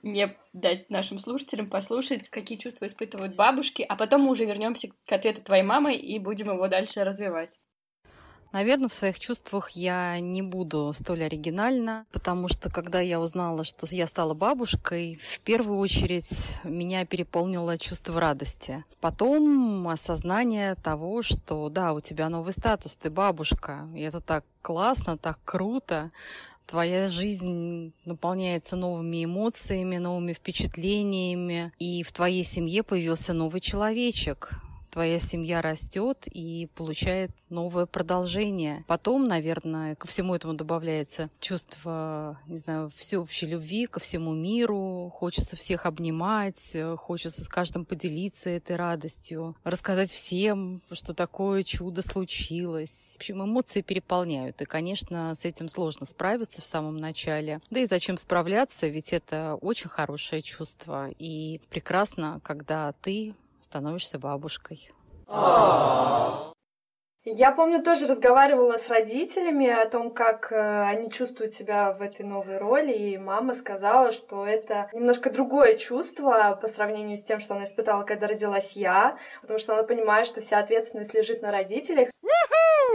не 0.03 0.35
дать 0.53 0.89
нашим 0.89 1.19
слушателям 1.19 1.67
послушать, 1.67 2.29
какие 2.29 2.57
чувства 2.57 2.87
испытывают 2.87 3.35
бабушки, 3.35 3.85
а 3.87 3.95
потом 3.95 4.21
мы 4.21 4.31
уже 4.31 4.45
вернемся 4.45 4.89
к 5.05 5.11
ответу 5.11 5.41
твоей 5.41 5.63
мамы 5.63 5.95
и 5.95 6.19
будем 6.19 6.51
его 6.51 6.67
дальше 6.67 7.03
развивать. 7.03 7.49
Наверное, 8.53 8.87
в 8.87 8.93
своих 8.93 9.19
чувствах 9.19 9.71
я 9.71 10.19
не 10.19 10.41
буду 10.41 10.93
столь 10.95 11.23
оригинальна, 11.23 12.05
потому 12.11 12.47
что 12.47 12.69
когда 12.69 13.01
я 13.01 13.19
узнала, 13.19 13.63
что 13.65 13.85
я 13.91 14.07
стала 14.07 14.33
бабушкой, 14.33 15.19
в 15.21 15.41
первую 15.41 15.79
очередь 15.79 16.49
меня 16.63 17.05
переполнило 17.05 17.77
чувство 17.77 18.21
радости. 18.21 18.85
Потом 19.01 19.87
осознание 19.89 20.75
того, 20.75 21.21
что 21.23 21.69
да, 21.69 21.93
у 21.93 21.99
тебя 21.99 22.29
новый 22.29 22.53
статус, 22.53 22.95
ты 22.95 23.09
бабушка, 23.09 23.87
и 23.93 24.01
это 24.01 24.21
так 24.21 24.45
классно, 24.61 25.17
так 25.17 25.39
круто 25.43 26.11
твоя 26.67 27.09
жизнь 27.09 27.93
наполняется 28.05 28.75
новыми 28.75 29.23
эмоциями, 29.23 29.97
новыми 29.97 30.33
впечатлениями, 30.33 31.71
и 31.79 32.03
в 32.03 32.11
твоей 32.11 32.43
семье 32.43 32.83
появился 32.83 33.33
новый 33.33 33.61
человечек, 33.61 34.51
твоя 34.97 35.19
семья 35.19 35.61
растет 35.61 36.25
и 36.25 36.69
получает 36.73 37.29
новое 37.49 37.85
продолжение. 37.85 38.83
Потом, 38.87 39.27
наверное, 39.27 39.93
ко 39.93 40.07
всему 40.07 40.33
этому 40.33 40.55
добавляется 40.55 41.29
чувство, 41.39 42.39
не 42.47 42.57
знаю, 42.57 42.91
всеобщей 42.95 43.45
любви 43.45 43.85
ко 43.85 43.99
всему 43.99 44.33
миру. 44.33 45.11
Хочется 45.13 45.55
всех 45.55 45.85
обнимать, 45.85 46.75
хочется 46.95 47.43
с 47.43 47.47
каждым 47.47 47.85
поделиться 47.85 48.49
этой 48.49 48.75
радостью, 48.75 49.55
рассказать 49.63 50.09
всем, 50.09 50.81
что 50.91 51.13
такое 51.13 51.61
чудо 51.61 52.01
случилось. 52.01 53.11
В 53.13 53.17
общем, 53.17 53.43
эмоции 53.43 53.83
переполняют. 53.83 54.63
И, 54.63 54.65
конечно, 54.65 55.35
с 55.35 55.45
этим 55.45 55.69
сложно 55.69 56.07
справиться 56.07 56.63
в 56.63 56.65
самом 56.65 56.97
начале. 56.97 57.61
Да 57.69 57.81
и 57.81 57.85
зачем 57.85 58.17
справляться, 58.17 58.87
ведь 58.87 59.13
это 59.13 59.59
очень 59.61 59.91
хорошее 59.91 60.41
чувство. 60.41 61.11
И 61.19 61.61
прекрасно, 61.69 62.41
когда 62.43 62.93
ты 62.93 63.35
становишься 63.67 64.17
бабушкой. 64.17 64.89
Я 67.29 67.51
помню, 67.51 67.83
тоже 67.83 68.07
разговаривала 68.07 68.77
с 68.77 68.87
родителями 68.87 69.67
о 69.67 69.89
том, 69.89 70.13
как 70.13 70.49
э, 70.53 70.83
они 70.83 71.11
чувствуют 71.11 71.53
себя 71.53 71.91
в 71.91 72.01
этой 72.01 72.25
новой 72.25 72.57
роли, 72.57 72.93
и 72.93 73.17
мама 73.17 73.53
сказала, 73.53 74.13
что 74.13 74.47
это 74.47 74.89
немножко 74.93 75.29
другое 75.29 75.75
чувство 75.75 76.57
по 76.61 76.69
сравнению 76.69 77.17
с 77.17 77.23
тем, 77.25 77.41
что 77.41 77.55
она 77.55 77.65
испытала, 77.65 78.03
когда 78.03 78.27
родилась 78.27 78.71
я, 78.77 79.17
потому 79.41 79.59
что 79.59 79.73
она 79.73 79.83
понимает, 79.83 80.25
что 80.25 80.39
вся 80.39 80.59
ответственность 80.59 81.13
лежит 81.13 81.41
на 81.41 81.51
родителях, 81.51 82.07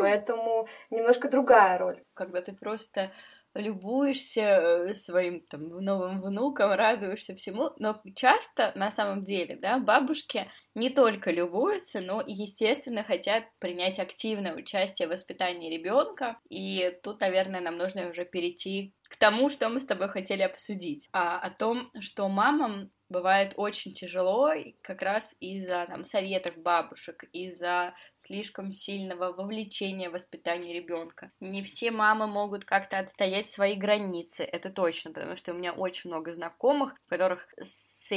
поэтому 0.00 0.66
немножко 0.88 1.28
другая 1.28 1.76
роль. 1.76 2.00
Когда 2.14 2.40
ты 2.40 2.54
просто 2.54 3.12
любуешься 3.54 4.40
э, 4.40 4.94
своим 4.94 5.40
там 5.46 5.68
новым 5.68 6.20
внуком, 6.22 6.72
радуешься 6.72 7.34
всему, 7.34 7.70
но 7.78 8.00
часто 8.14 8.72
на 8.76 8.90
самом 8.90 9.20
деле, 9.20 9.56
да, 9.56 9.78
бабушки 9.78 10.50
не 10.74 10.90
только 10.90 11.30
любуются, 11.30 12.00
но 12.00 12.20
и, 12.20 12.32
естественно, 12.32 13.02
хотят 13.04 13.44
принять 13.58 13.98
активное 13.98 14.54
участие 14.54 15.08
в 15.08 15.10
воспитании 15.10 15.76
ребенка. 15.76 16.38
И 16.48 16.98
тут, 17.02 17.20
наверное, 17.20 17.60
нам 17.60 17.76
нужно 17.76 18.08
уже 18.08 18.24
перейти 18.24 18.94
к 19.12 19.16
тому, 19.16 19.50
что 19.50 19.68
мы 19.68 19.78
с 19.78 19.84
тобой 19.84 20.08
хотели 20.08 20.40
обсудить, 20.40 21.08
а, 21.12 21.38
о 21.38 21.50
том, 21.50 21.90
что 22.00 22.28
мамам 22.30 22.90
бывает 23.10 23.52
очень 23.56 23.92
тяжело 23.92 24.50
как 24.82 25.02
раз 25.02 25.30
из-за 25.38 25.84
там, 25.86 26.06
советов 26.06 26.56
бабушек, 26.56 27.24
из-за 27.32 27.94
слишком 28.24 28.72
сильного 28.72 29.34
вовлечения 29.34 30.08
в 30.08 30.14
воспитание 30.14 30.72
ребенка. 30.72 31.30
Не 31.40 31.62
все 31.62 31.90
мамы 31.90 32.26
могут 32.26 32.64
как-то 32.64 32.98
отстоять 32.98 33.50
свои 33.50 33.74
границы, 33.74 34.44
это 34.44 34.70
точно, 34.70 35.12
потому 35.12 35.36
что 35.36 35.52
у 35.52 35.56
меня 35.56 35.74
очень 35.74 36.08
много 36.08 36.32
знакомых, 36.32 36.94
у 36.94 37.08
которых 37.10 37.46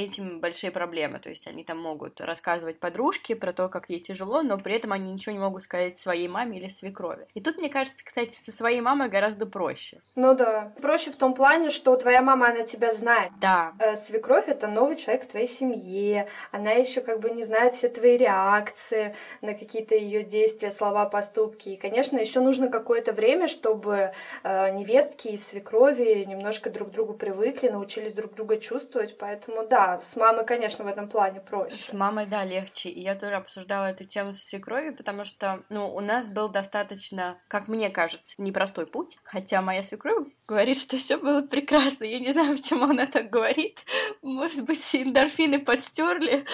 этим 0.03 0.39
большие 0.39 0.71
проблемы. 0.71 1.19
То 1.19 1.29
есть 1.29 1.47
они 1.47 1.63
там 1.63 1.79
могут 1.79 2.21
рассказывать 2.21 2.79
подружке 2.79 3.35
про 3.35 3.53
то, 3.53 3.69
как 3.69 3.89
ей 3.89 3.99
тяжело, 3.99 4.41
но 4.41 4.57
при 4.57 4.75
этом 4.75 4.91
они 4.91 5.13
ничего 5.13 5.33
не 5.33 5.39
могут 5.39 5.63
сказать 5.63 5.97
своей 5.97 6.27
маме 6.27 6.57
или 6.57 6.67
свекрови. 6.67 7.27
И 7.33 7.41
тут, 7.41 7.57
мне 7.57 7.69
кажется, 7.69 8.03
кстати, 8.03 8.35
со 8.35 8.51
своей 8.51 8.81
мамой 8.81 9.09
гораздо 9.09 9.45
проще. 9.45 10.01
Ну 10.15 10.35
да. 10.35 10.73
Проще 10.81 11.11
в 11.11 11.15
том 11.15 11.33
плане, 11.33 11.69
что 11.69 11.95
твоя 11.95 12.21
мама, 12.21 12.49
она 12.49 12.63
тебя 12.63 12.93
знает. 12.93 13.31
Да. 13.39 13.73
Э, 13.79 13.95
свекровь 13.95 14.47
это 14.47 14.67
новый 14.67 14.95
человек 14.95 15.25
в 15.25 15.31
твоей 15.31 15.47
семье. 15.47 16.27
Она 16.51 16.71
еще 16.71 17.01
как 17.01 17.19
бы 17.19 17.29
не 17.31 17.43
знает 17.43 17.73
все 17.73 17.89
твои 17.89 18.17
реакции 18.17 19.15
на 19.41 19.53
какие-то 19.53 19.95
ее 19.95 20.23
действия, 20.23 20.71
слова, 20.71 21.05
поступки. 21.05 21.69
И, 21.69 21.77
конечно, 21.77 22.17
еще 22.17 22.39
нужно 22.39 22.69
какое-то 22.69 23.13
время, 23.13 23.47
чтобы 23.47 24.11
э, 24.43 24.71
невестки 24.71 25.29
и 25.29 25.37
свекрови 25.37 26.23
немножко 26.25 26.69
друг 26.69 26.89
к 26.89 26.91
другу 26.91 27.13
привыкли, 27.13 27.69
научились 27.69 28.13
друг 28.13 28.33
друга 28.33 28.57
чувствовать. 28.57 29.17
Поэтому 29.17 29.65
да, 29.67 29.84
с 30.03 30.15
мамой, 30.15 30.45
конечно, 30.45 30.83
в 30.83 30.87
этом 30.87 31.07
плане 31.07 31.41
проще. 31.41 31.75
С 31.75 31.93
мамой, 31.93 32.25
да, 32.25 32.43
легче. 32.43 32.89
И 32.89 33.01
я 33.01 33.15
тоже 33.15 33.35
обсуждала 33.35 33.85
эту 33.85 34.05
тему 34.05 34.33
со 34.33 34.45
свекровью, 34.45 34.95
потому 34.95 35.25
что, 35.25 35.63
ну, 35.69 35.93
у 35.93 35.99
нас 36.01 36.27
был 36.27 36.49
достаточно, 36.49 37.37
как 37.47 37.67
мне 37.67 37.89
кажется, 37.89 38.35
непростой 38.37 38.85
путь. 38.85 39.17
Хотя 39.23 39.61
моя 39.61 39.83
свекровь 39.83 40.27
говорит, 40.47 40.77
что 40.77 40.97
все 40.97 41.17
было 41.17 41.41
прекрасно. 41.41 42.03
Я 42.03 42.19
не 42.19 42.31
знаю, 42.31 42.55
почему 42.57 42.85
она 42.85 43.07
так 43.07 43.29
говорит. 43.29 43.83
Может 44.21 44.63
быть, 44.65 44.95
эндорфины 44.95 45.59
подстерли 45.59 46.45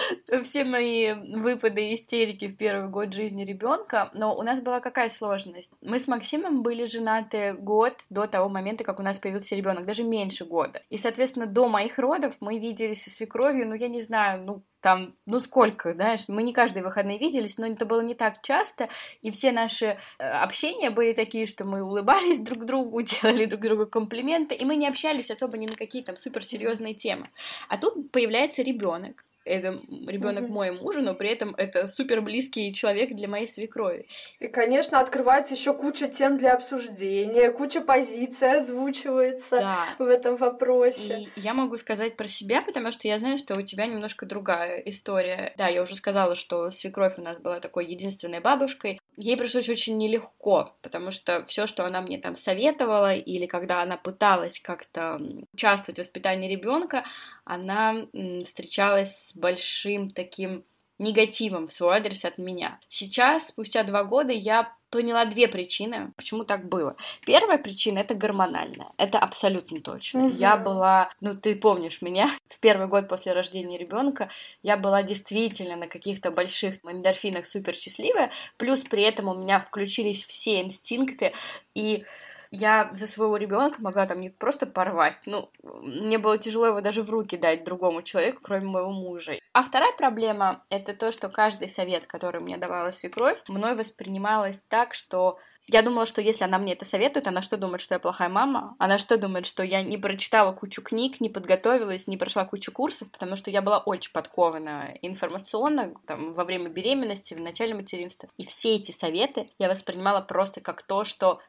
все 0.44 0.64
мои 0.64 1.12
выпады 1.12 1.90
и 1.90 1.94
истерики 1.94 2.48
в 2.48 2.56
первый 2.56 2.88
год 2.88 3.12
жизни 3.12 3.44
ребенка. 3.44 4.10
Но 4.14 4.36
у 4.36 4.42
нас 4.42 4.60
была 4.60 4.80
какая 4.80 5.10
сложность? 5.10 5.70
Мы 5.80 5.98
с 5.98 6.06
Максимом 6.06 6.62
были 6.62 6.86
женаты 6.86 7.54
год 7.54 8.04
до 8.10 8.26
того 8.26 8.48
момента, 8.48 8.84
как 8.84 9.00
у 9.00 9.02
нас 9.02 9.18
появился 9.18 9.54
ребенок, 9.54 9.86
даже 9.86 10.04
меньше 10.04 10.44
года. 10.44 10.82
И, 10.88 10.98
соответственно, 10.98 11.46
до 11.46 11.68
моих 11.68 11.98
родов 11.98 12.36
мы 12.40 12.58
виделись 12.58 13.04
с 13.04 13.20
свекровью, 13.22 13.68
ну, 13.68 13.74
я 13.74 13.88
не 13.88 14.02
знаю, 14.02 14.42
ну, 14.44 14.62
там, 14.80 15.14
ну 15.26 15.40
сколько, 15.40 15.94
знаешь, 15.94 16.28
мы 16.28 16.42
не 16.42 16.52
каждые 16.52 16.82
выходные 16.82 17.18
виделись, 17.18 17.58
но 17.58 17.66
это 17.66 17.86
было 17.86 18.00
не 18.00 18.14
так 18.14 18.42
часто, 18.42 18.88
и 19.22 19.30
все 19.30 19.52
наши 19.52 19.86
э, 20.18 20.24
общения 20.24 20.90
были 20.90 21.12
такие, 21.12 21.46
что 21.46 21.64
мы 21.64 21.82
улыбались 21.82 22.38
друг 22.44 22.64
другу, 22.64 23.02
делали 23.22 23.46
друг 23.46 23.60
другу 23.60 23.86
комплименты, 23.86 24.54
и 24.54 24.64
мы 24.64 24.76
не 24.76 24.88
общались 24.88 25.30
особо 25.30 25.56
ни 25.56 25.66
на 25.66 25.76
какие 25.76 26.02
там 26.02 26.16
суперсерьезные 26.16 26.94
темы. 26.94 27.28
А 27.68 27.78
тут 27.78 28.10
появляется 28.10 28.62
ребенок, 28.62 29.24
это 29.44 29.80
ребенок 30.06 30.44
mm-hmm. 30.44 30.48
мой 30.48 30.70
мужа, 30.70 31.00
но 31.00 31.14
при 31.14 31.30
этом 31.30 31.54
это 31.56 31.88
супер 31.88 32.20
близкий 32.20 32.72
человек 32.72 33.14
для 33.14 33.28
моей 33.28 33.46
свекрови. 33.46 34.06
И, 34.38 34.48
конечно, 34.48 35.00
открывается 35.00 35.54
еще 35.54 35.74
куча 35.74 36.08
тем 36.08 36.38
для 36.38 36.54
обсуждения, 36.54 37.50
куча 37.50 37.80
позиций 37.80 38.58
озвучивается 38.58 39.58
да. 39.58 39.94
в 39.98 40.06
этом 40.06 40.36
вопросе. 40.36 41.28
И 41.36 41.40
я 41.40 41.54
могу 41.54 41.76
сказать 41.76 42.16
про 42.16 42.28
себя, 42.28 42.62
потому 42.62 42.92
что 42.92 43.08
я 43.08 43.18
знаю, 43.18 43.38
что 43.38 43.56
у 43.56 43.62
тебя 43.62 43.86
немножко 43.86 44.26
другая 44.26 44.78
история. 44.80 45.52
Да, 45.56 45.68
я 45.68 45.82
уже 45.82 45.96
сказала, 45.96 46.34
что 46.34 46.70
свекровь 46.70 47.18
у 47.18 47.22
нас 47.22 47.38
была 47.38 47.60
такой 47.60 47.86
единственной 47.86 48.40
бабушкой. 48.40 49.00
Ей 49.16 49.36
пришлось 49.36 49.68
очень 49.68 49.98
нелегко, 49.98 50.70
потому 50.80 51.10
что 51.10 51.44
все, 51.44 51.66
что 51.66 51.84
она 51.84 52.00
мне 52.00 52.18
там 52.18 52.34
советовала, 52.34 53.14
или 53.14 53.46
когда 53.46 53.82
она 53.82 53.96
пыталась 53.98 54.58
как-то 54.58 55.20
участвовать 55.52 55.98
в 55.98 56.02
воспитании 56.02 56.50
ребенка, 56.50 57.04
она 57.44 58.06
встречалась 58.44 59.28
с 59.28 59.34
большим 59.34 60.10
таким 60.10 60.64
негативом 60.98 61.68
в 61.68 61.72
свой 61.72 61.96
адрес 61.96 62.24
от 62.24 62.38
меня. 62.38 62.80
Сейчас, 62.88 63.48
спустя 63.48 63.82
два 63.82 64.04
года, 64.04 64.32
я 64.32 64.74
поняла 64.92 65.24
две 65.24 65.48
причины, 65.48 66.12
почему 66.16 66.44
так 66.44 66.68
было. 66.68 66.96
Первая 67.24 67.56
причина 67.56 67.98
это 68.00 68.14
гормональная, 68.14 68.92
это 68.98 69.18
абсолютно 69.18 69.80
точно. 69.80 70.26
Угу. 70.26 70.36
Я 70.36 70.58
была, 70.58 71.10
ну 71.20 71.34
ты 71.34 71.56
помнишь 71.56 72.02
меня, 72.02 72.28
в 72.48 72.60
первый 72.60 72.86
год 72.86 73.08
после 73.08 73.32
рождения 73.32 73.78
ребенка 73.78 74.28
я 74.62 74.76
была 74.76 75.02
действительно 75.02 75.76
на 75.76 75.88
каких-то 75.88 76.30
больших 76.30 76.74
эндорфинах 76.84 77.46
супер 77.46 77.74
счастливая, 77.74 78.30
плюс 78.58 78.82
при 78.82 79.02
этом 79.02 79.28
у 79.28 79.34
меня 79.34 79.58
включились 79.58 80.24
все 80.26 80.60
инстинкты 80.60 81.32
и 81.74 82.04
я 82.52 82.90
за 82.92 83.06
своего 83.06 83.36
ребенка 83.38 83.80
могла 83.80 84.06
там 84.06 84.20
не 84.20 84.30
просто 84.30 84.66
порвать, 84.66 85.22
ну, 85.26 85.50
мне 85.62 86.18
было 86.18 86.38
тяжело 86.38 86.66
его 86.66 86.80
даже 86.82 87.02
в 87.02 87.10
руки 87.10 87.36
дать 87.36 87.64
другому 87.64 88.02
человеку, 88.02 88.40
кроме 88.42 88.66
моего 88.66 88.90
мужа. 88.92 89.38
А 89.54 89.62
вторая 89.62 89.92
проблема— 89.96 90.64
это 90.70 90.92
то, 90.92 91.10
что 91.12 91.28
каждый 91.30 91.68
совет, 91.68 92.06
который 92.06 92.40
мне 92.40 92.58
давала 92.58 92.90
свекровь, 92.90 93.42
мной 93.48 93.74
воспринималось 93.74 94.62
так, 94.68 94.94
что 94.94 95.38
Я 95.68 95.82
думала, 95.82 96.06
что 96.06 96.20
если 96.20 96.42
она 96.42 96.58
мне 96.58 96.72
это 96.72 96.84
советует, 96.84 97.28
она 97.28 97.40
что 97.40 97.56
думает, 97.56 97.80
что 97.80 97.94
я 97.94 98.00
плохая 98.00 98.28
мама? 98.28 98.74
Она 98.78 98.98
что 98.98 99.16
думает, 99.16 99.46
что 99.46 99.62
я 99.62 99.82
не 99.82 99.96
прочитала 99.96 100.52
кучу 100.52 100.82
книг, 100.82 101.20
не 101.20 101.28
подготовилась, 101.28 102.08
не 102.08 102.16
прошла 102.16 102.44
кучу 102.44 102.72
курсов, 102.72 103.10
потому 103.12 103.36
что 103.36 103.50
я 103.50 103.62
была 103.62 103.78
очень 103.78 104.12
подкована 104.12 104.92
информационно 105.02 105.94
там, 106.06 106.32
во 106.32 106.44
время 106.44 106.68
беременности, 106.68 107.34
в 107.34 107.40
начале 107.40 107.74
материнства. 107.74 108.28
И 108.36 108.46
все 108.46 108.74
эти 108.74 108.90
советы 108.90 109.50
я 109.58 109.68
воспринимала 109.68 110.20
просто 110.20 110.60
как 110.60 110.82
то, 110.82 111.04
что 111.04 111.40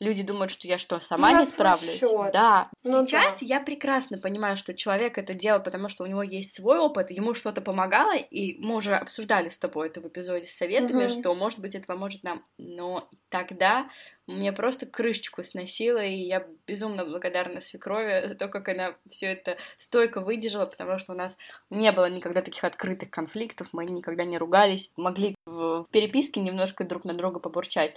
люди 0.00 0.22
думают, 0.22 0.50
что 0.50 0.66
я 0.66 0.78
что, 0.78 0.98
сама 1.00 1.32
На 1.32 1.40
не 1.40 1.46
справлюсь? 1.46 2.00
счёт. 2.00 2.32
Да. 2.32 2.70
Ну 2.82 3.06
Сейчас 3.06 3.40
да. 3.40 3.46
я 3.46 3.60
прекрасно 3.60 4.18
понимаю, 4.18 4.56
что 4.56 4.74
человек 4.74 5.18
это 5.18 5.34
делал, 5.34 5.62
потому 5.62 5.88
что 5.88 6.04
у 6.04 6.06
него 6.06 6.22
есть 6.22 6.54
свой 6.56 6.78
опыт, 6.78 7.10
ему 7.10 7.34
что-то 7.34 7.60
помогало, 7.60 8.16
и 8.16 8.58
мы 8.58 8.76
уже 8.76 8.94
обсуждали 8.96 9.48
с 9.50 9.58
тобой 9.58 9.88
это 9.88 10.00
в 10.00 10.08
эпизоде 10.08 10.46
с 10.46 10.56
советами, 10.56 11.04
Мгм. 11.04 11.08
что, 11.08 11.34
может 11.34 11.58
быть, 11.60 11.74
это 11.74 11.86
поможет 11.86 12.22
нам. 12.24 12.42
Но 12.58 13.08
тогда 13.28 13.90
мне 14.26 14.52
просто 14.52 14.86
крышечку 14.86 15.42
сносило, 15.42 15.98
и 16.04 16.14
я 16.14 16.46
безумно 16.66 17.04
благодарна 17.04 17.60
свекрови 17.60 18.28
за 18.28 18.34
то, 18.36 18.48
как 18.48 18.68
она 18.68 18.94
все 19.06 19.26
это 19.26 19.56
стойко 19.76 20.20
выдержала, 20.20 20.66
потому 20.66 20.98
что 20.98 21.12
у 21.12 21.16
нас 21.16 21.36
не 21.68 21.90
было 21.92 22.08
никогда 22.08 22.40
таких 22.42 22.62
открытых 22.64 23.10
конфликтов, 23.10 23.70
мы 23.72 23.84
никогда 23.86 24.24
не 24.24 24.38
ругались, 24.38 24.92
могли 24.96 25.34
в 25.50 25.86
переписке 25.90 26.40
немножко 26.40 26.84
друг 26.84 27.04
на 27.04 27.14
друга 27.14 27.40
побурчать, 27.40 27.94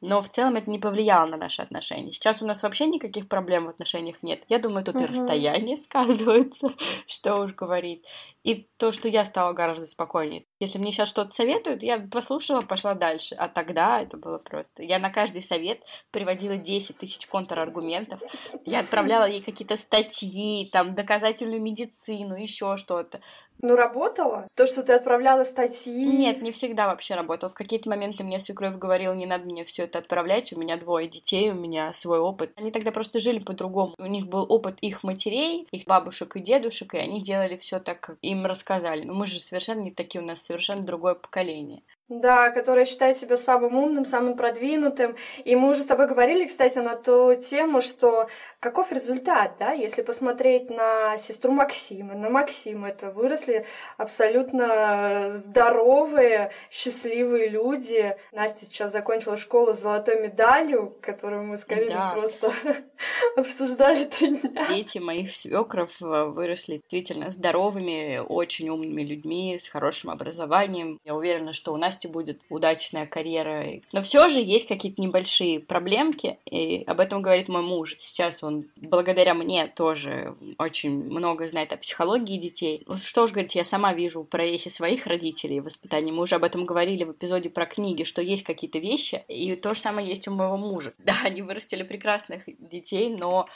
но 0.00 0.20
в 0.20 0.28
целом 0.28 0.56
это 0.56 0.70
не 0.70 0.78
повлияло 0.78 1.26
на 1.26 1.36
наши 1.36 1.62
отношения. 1.62 2.12
Сейчас 2.12 2.42
у 2.42 2.46
нас 2.46 2.62
вообще 2.62 2.86
никаких 2.86 3.28
проблем 3.28 3.66
в 3.66 3.68
отношениях 3.70 4.16
нет. 4.22 4.42
Я 4.48 4.58
думаю, 4.58 4.84
тут 4.84 4.96
и 4.96 5.04
Мгм. 5.04 5.12
расстояние 5.12 5.76
сказывается, 5.82 6.68
что 7.06 7.36
уж 7.36 7.54
говорить. 7.54 8.04
И 8.44 8.68
то, 8.76 8.92
что 8.92 9.08
я 9.08 9.24
стала 9.24 9.52
гораздо 9.52 9.86
спокойнее. 9.86 10.44
Если 10.60 10.78
мне 10.78 10.92
сейчас 10.92 11.08
что-то 11.08 11.32
советуют, 11.32 11.82
я 11.82 11.98
послушала, 11.98 12.60
пошла 12.60 12.94
дальше. 12.94 13.34
А 13.34 13.48
тогда 13.48 14.00
это 14.00 14.16
было 14.16 14.38
просто. 14.38 14.82
Я 14.82 14.98
на 14.98 15.10
каждый 15.10 15.42
совет 15.42 15.80
приводила 16.12 16.56
10 16.56 16.96
тысяч 16.98 17.26
контраргументов. 17.26 18.20
Я 18.64 18.80
отправляла 18.80 19.24
ей 19.24 19.42
какие-то 19.42 19.76
статьи, 19.76 20.68
там, 20.70 20.94
доказательную 20.94 21.60
медицину, 21.60 22.36
еще 22.36 22.76
что-то. 22.76 23.20
Ну, 23.62 23.74
работало? 23.74 24.48
То, 24.54 24.66
что 24.66 24.82
ты 24.82 24.92
отправляла 24.92 25.44
статьи? 25.44 26.04
Нет, 26.06 26.42
не 26.42 26.52
всегда 26.52 26.86
вообще 26.86 27.14
работал. 27.14 27.48
В 27.48 27.54
какие-то 27.54 27.88
моменты 27.88 28.22
мне 28.22 28.38
свекровь 28.38 28.76
говорила, 28.76 29.14
не 29.14 29.26
надо 29.26 29.44
мне 29.44 29.64
все 29.64 29.84
это 29.84 29.98
отправлять, 29.98 30.52
у 30.52 30.60
меня 30.60 30.76
двое 30.76 31.08
детей, 31.08 31.50
у 31.50 31.54
меня 31.54 31.92
свой 31.92 32.18
опыт. 32.18 32.52
Они 32.56 32.70
тогда 32.70 32.92
просто 32.92 33.18
жили 33.18 33.38
по-другому. 33.38 33.94
У 33.98 34.06
них 34.06 34.26
был 34.26 34.46
опыт 34.48 34.78
их 34.80 35.02
матерей, 35.02 35.66
их 35.70 35.84
бабушек 35.86 36.36
и 36.36 36.40
дедушек, 36.40 36.94
и 36.94 36.98
они 36.98 37.22
делали 37.22 37.56
все 37.56 37.78
так, 37.78 38.00
как 38.00 38.18
им 38.22 38.46
рассказали. 38.46 39.04
Но 39.04 39.14
мы 39.14 39.26
же 39.26 39.40
совершенно 39.40 39.80
не 39.80 39.90
такие, 39.90 40.22
у 40.22 40.26
нас 40.26 40.42
совершенно 40.42 40.82
другое 40.82 41.14
поколение. 41.14 41.82
Да, 42.08 42.50
которая 42.50 42.84
считает 42.84 43.16
себя 43.16 43.36
самым 43.36 43.74
умным, 43.76 44.04
самым 44.04 44.36
продвинутым. 44.36 45.16
И 45.44 45.56
мы 45.56 45.70
уже 45.70 45.82
с 45.82 45.86
тобой 45.86 46.06
говорили, 46.06 46.46
кстати, 46.46 46.78
на 46.78 46.94
ту 46.94 47.34
тему, 47.34 47.80
что 47.80 48.28
каков 48.60 48.92
результат, 48.92 49.56
да, 49.58 49.72
если 49.72 50.02
посмотреть 50.02 50.70
на 50.70 51.18
сестру 51.18 51.50
Максима, 51.50 52.14
на 52.14 52.30
Максима, 52.30 52.88
это 52.90 53.10
выросли 53.10 53.66
абсолютно 53.96 55.32
здоровые, 55.34 56.52
счастливые 56.70 57.48
люди. 57.48 58.16
Настя 58.32 58.66
сейчас 58.66 58.92
закончила 58.92 59.36
школу 59.36 59.72
с 59.72 59.80
золотой 59.80 60.20
медалью, 60.20 60.96
которую 61.02 61.42
мы 61.44 61.56
с 61.56 61.64
Кариной 61.64 61.92
Да. 61.92 62.12
просто 62.14 62.52
обсуждали 63.36 64.04
три 64.04 64.36
дня. 64.36 64.66
Дети 64.68 64.98
моих 64.98 65.34
свекров 65.34 65.90
э, 66.00 66.24
выросли 66.24 66.80
действительно 66.88 67.30
здоровыми, 67.30 68.18
очень 68.18 68.68
умными 68.68 69.02
людьми, 69.02 69.58
с 69.60 69.68
хорошим 69.68 70.10
образованием. 70.10 70.98
Я 71.04 71.14
уверена, 71.14 71.52
что 71.52 71.72
у 71.72 71.76
Насти 71.96 72.08
будет 72.08 72.42
удачная 72.50 73.06
карьера. 73.06 73.80
Но 73.92 74.02
все 74.02 74.28
же 74.28 74.38
есть 74.38 74.68
какие-то 74.68 75.00
небольшие 75.00 75.60
проблемки, 75.60 76.38
и 76.44 76.84
об 76.86 77.00
этом 77.00 77.22
говорит 77.22 77.48
мой 77.48 77.62
муж. 77.62 77.96
Сейчас 77.98 78.42
он, 78.42 78.66
благодаря 78.76 79.32
мне, 79.32 79.66
тоже 79.66 80.36
очень 80.58 80.90
много 80.90 81.48
знает 81.48 81.72
о 81.72 81.78
психологии 81.78 82.36
детей. 82.36 82.82
Ну, 82.86 82.98
Что 82.98 83.24
уж 83.24 83.32
говорить, 83.32 83.54
я 83.54 83.64
сама 83.64 83.94
вижу 83.94 84.24
проехи 84.24 84.68
своих 84.68 85.06
родителей 85.06 85.60
в 85.60 85.64
воспитании. 85.64 86.12
Мы 86.12 86.22
уже 86.22 86.34
об 86.34 86.44
этом 86.44 86.66
говорили 86.66 87.04
в 87.04 87.12
эпизоде 87.12 87.48
про 87.48 87.64
книги, 87.64 88.04
что 88.04 88.20
есть 88.20 88.42
какие-то 88.42 88.78
вещи, 88.78 89.24
и 89.28 89.54
то 89.56 89.74
же 89.74 89.80
самое 89.80 90.06
есть 90.06 90.28
у 90.28 90.32
моего 90.32 90.56
мужа. 90.56 90.92
Да, 91.06 91.14
они 91.22 91.40
вырастили 91.40 91.84
прекрасных 91.84 92.42
детей, 92.58 93.08
но 93.08 93.46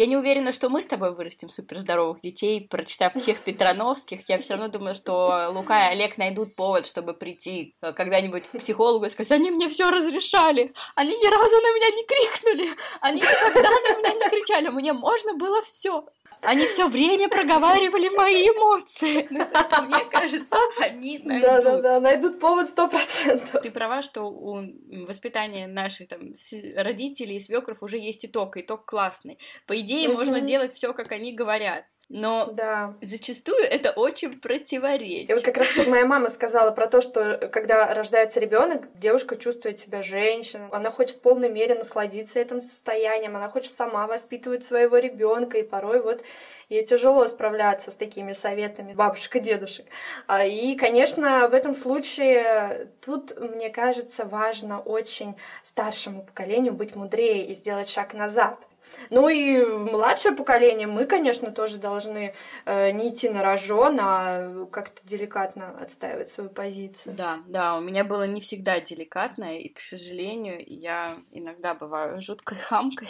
я 0.00 0.06
не 0.06 0.16
уверена, 0.16 0.52
что 0.52 0.70
мы 0.70 0.80
с 0.80 0.86
тобой 0.86 1.14
вырастим 1.14 1.50
суперздоровых 1.50 2.22
детей, 2.22 2.66
прочитав 2.70 3.14
всех 3.14 3.40
Петрановских. 3.44 4.26
Я 4.28 4.38
все 4.38 4.54
равно 4.54 4.68
думаю, 4.68 4.94
что 4.94 5.50
Лука 5.50 5.88
и 5.88 5.92
Олег 5.92 6.16
найдут 6.16 6.56
повод, 6.56 6.86
чтобы 6.86 7.12
прийти 7.12 7.74
э, 7.82 7.92
когда-нибудь 7.92 8.44
к 8.48 8.58
психологу 8.58 9.04
и 9.04 9.10
сказать, 9.10 9.32
они 9.32 9.50
мне 9.50 9.68
все 9.68 9.90
разрешали, 9.90 10.72
они 10.94 11.14
ни 11.14 11.26
разу 11.26 11.54
на 11.54 11.74
меня 11.74 11.90
не 11.90 12.04
крикнули, 12.06 12.70
они 13.02 13.20
никогда 13.20 13.68
на 13.68 13.98
меня 13.98 14.14
не 14.14 14.30
кричали, 14.30 14.68
мне 14.68 14.94
можно 14.94 15.34
было 15.34 15.60
все. 15.60 16.06
Они 16.40 16.66
все 16.66 16.88
время 16.88 17.28
проговаривали 17.28 18.08
мои 18.08 18.48
эмоции. 18.48 19.26
Ну, 19.30 19.44
то 19.44 19.58
есть, 19.58 19.78
мне 19.82 20.04
кажется, 20.06 20.56
они 20.80 21.18
найдут. 21.18 21.50
Да-да-да, 21.50 22.00
найдут 22.00 22.40
повод 22.40 22.68
сто 22.68 22.88
процентов. 22.88 23.60
Ты 23.62 23.70
права, 23.70 24.00
что 24.00 24.22
у 24.22 24.62
воспитания 25.06 25.66
наших 25.66 26.08
там 26.08 26.32
родителей 26.76 27.36
и 27.36 27.40
свекров 27.40 27.82
уже 27.82 27.98
есть 27.98 28.24
итог, 28.24 28.56
итог 28.56 28.86
классный. 28.86 29.38
По 29.66 29.78
идее, 29.78 29.89
Мгм. 30.06 30.14
можно 30.14 30.40
делать 30.40 30.72
все, 30.72 30.92
как 30.92 31.12
они 31.12 31.32
говорят. 31.32 31.84
Но 32.12 32.46
Да. 32.46 32.96
зачастую 33.02 33.62
это 33.62 33.92
очень 33.92 34.30
И 34.30 34.32
вот 34.32 34.42
противоречит. 34.42 35.44
как 35.44 35.58
раз 35.58 35.68
моя 35.86 36.04
мама 36.04 36.28
сказала 36.28 36.72
про 36.72 36.88
то, 36.88 37.00
что 37.00 37.20
э, 37.20 37.46
когда 37.48 37.94
рождается 37.94 38.40
ребенок, 38.40 38.88
девушка 38.98 39.36
чувствует 39.36 39.78
себя 39.78 40.02
женщиной, 40.02 40.66
она 40.72 40.90
хочет 40.90 41.18
в 41.18 41.20
полной 41.20 41.48
мере 41.48 41.76
насладиться 41.76 42.40
этим 42.40 42.60
состоянием, 42.62 43.36
она 43.36 43.48
хочет 43.48 43.72
сама 43.74 44.08
воспитывать 44.08 44.64
своего 44.64 44.98
ребенка, 44.98 45.58
и 45.58 45.62
порой 45.62 46.02
вот 46.02 46.24
ей 46.68 46.84
тяжело 46.84 47.28
справляться 47.28 47.92
с 47.92 47.94
такими 47.94 48.32
советами 48.32 48.92
бабушек 48.92 49.36
и 49.36 49.40
дедушек. 49.40 49.86
А, 50.26 50.44
И, 50.44 50.74
конечно, 50.74 51.46
в 51.46 51.54
этом 51.54 51.74
случае 51.74 52.88
тут, 53.04 53.38
мне 53.38 53.70
кажется, 53.70 54.24
важно 54.24 54.80
очень 54.80 55.36
старшему 55.64 56.24
поколению 56.24 56.72
быть 56.72 56.96
мудрее 56.96 57.46
и 57.46 57.54
сделать 57.54 57.88
шаг 57.88 58.14
назад. 58.14 58.58
Ну 59.08 59.28
и 59.28 59.64
младшее 59.64 60.34
поколение, 60.34 60.86
мы, 60.86 61.06
конечно, 61.06 61.50
тоже 61.50 61.78
должны 61.78 62.34
э, 62.66 62.90
не 62.90 63.10
идти 63.10 63.28
на 63.28 63.42
рожон, 63.42 63.98
а 64.00 64.66
как-то 64.66 65.00
деликатно 65.06 65.76
отстаивать 65.80 66.28
свою 66.28 66.50
позицию. 66.50 67.14
Да, 67.16 67.38
да, 67.48 67.76
у 67.76 67.80
меня 67.80 68.04
было 68.04 68.26
не 68.26 68.40
всегда 68.40 68.80
деликатно, 68.80 69.58
и, 69.58 69.68
к 69.68 69.80
сожалению, 69.80 70.62
я 70.66 71.18
иногда 71.30 71.74
бываю 71.74 72.20
жуткой 72.20 72.58
хамкой. 72.68 73.08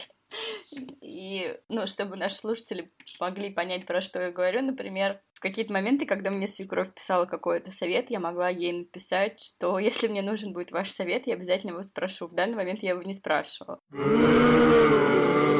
И, 1.00 1.56
ну, 1.68 1.86
чтобы 1.86 2.16
наши 2.16 2.36
слушатели 2.36 2.90
могли 3.18 3.50
понять, 3.50 3.86
про 3.86 4.00
что 4.00 4.20
я 4.20 4.30
говорю, 4.30 4.62
например, 4.62 5.20
в 5.34 5.40
какие-то 5.40 5.72
моменты, 5.72 6.06
когда 6.06 6.30
мне 6.30 6.46
свекровь 6.46 6.92
писала 6.92 7.24
какой-то 7.26 7.70
совет, 7.70 8.10
я 8.10 8.20
могла 8.20 8.48
ей 8.48 8.72
написать, 8.72 9.40
что 9.40 9.78
если 9.80 10.08
мне 10.08 10.22
нужен 10.22 10.52
будет 10.52 10.70
ваш 10.70 10.90
совет, 10.90 11.26
я 11.26 11.34
обязательно 11.34 11.72
его 11.72 11.82
спрошу. 11.82 12.26
В 12.26 12.34
данный 12.34 12.56
момент 12.56 12.82
я 12.82 12.90
его 12.90 13.02
не 13.02 13.14
спрашивала. 13.14 13.80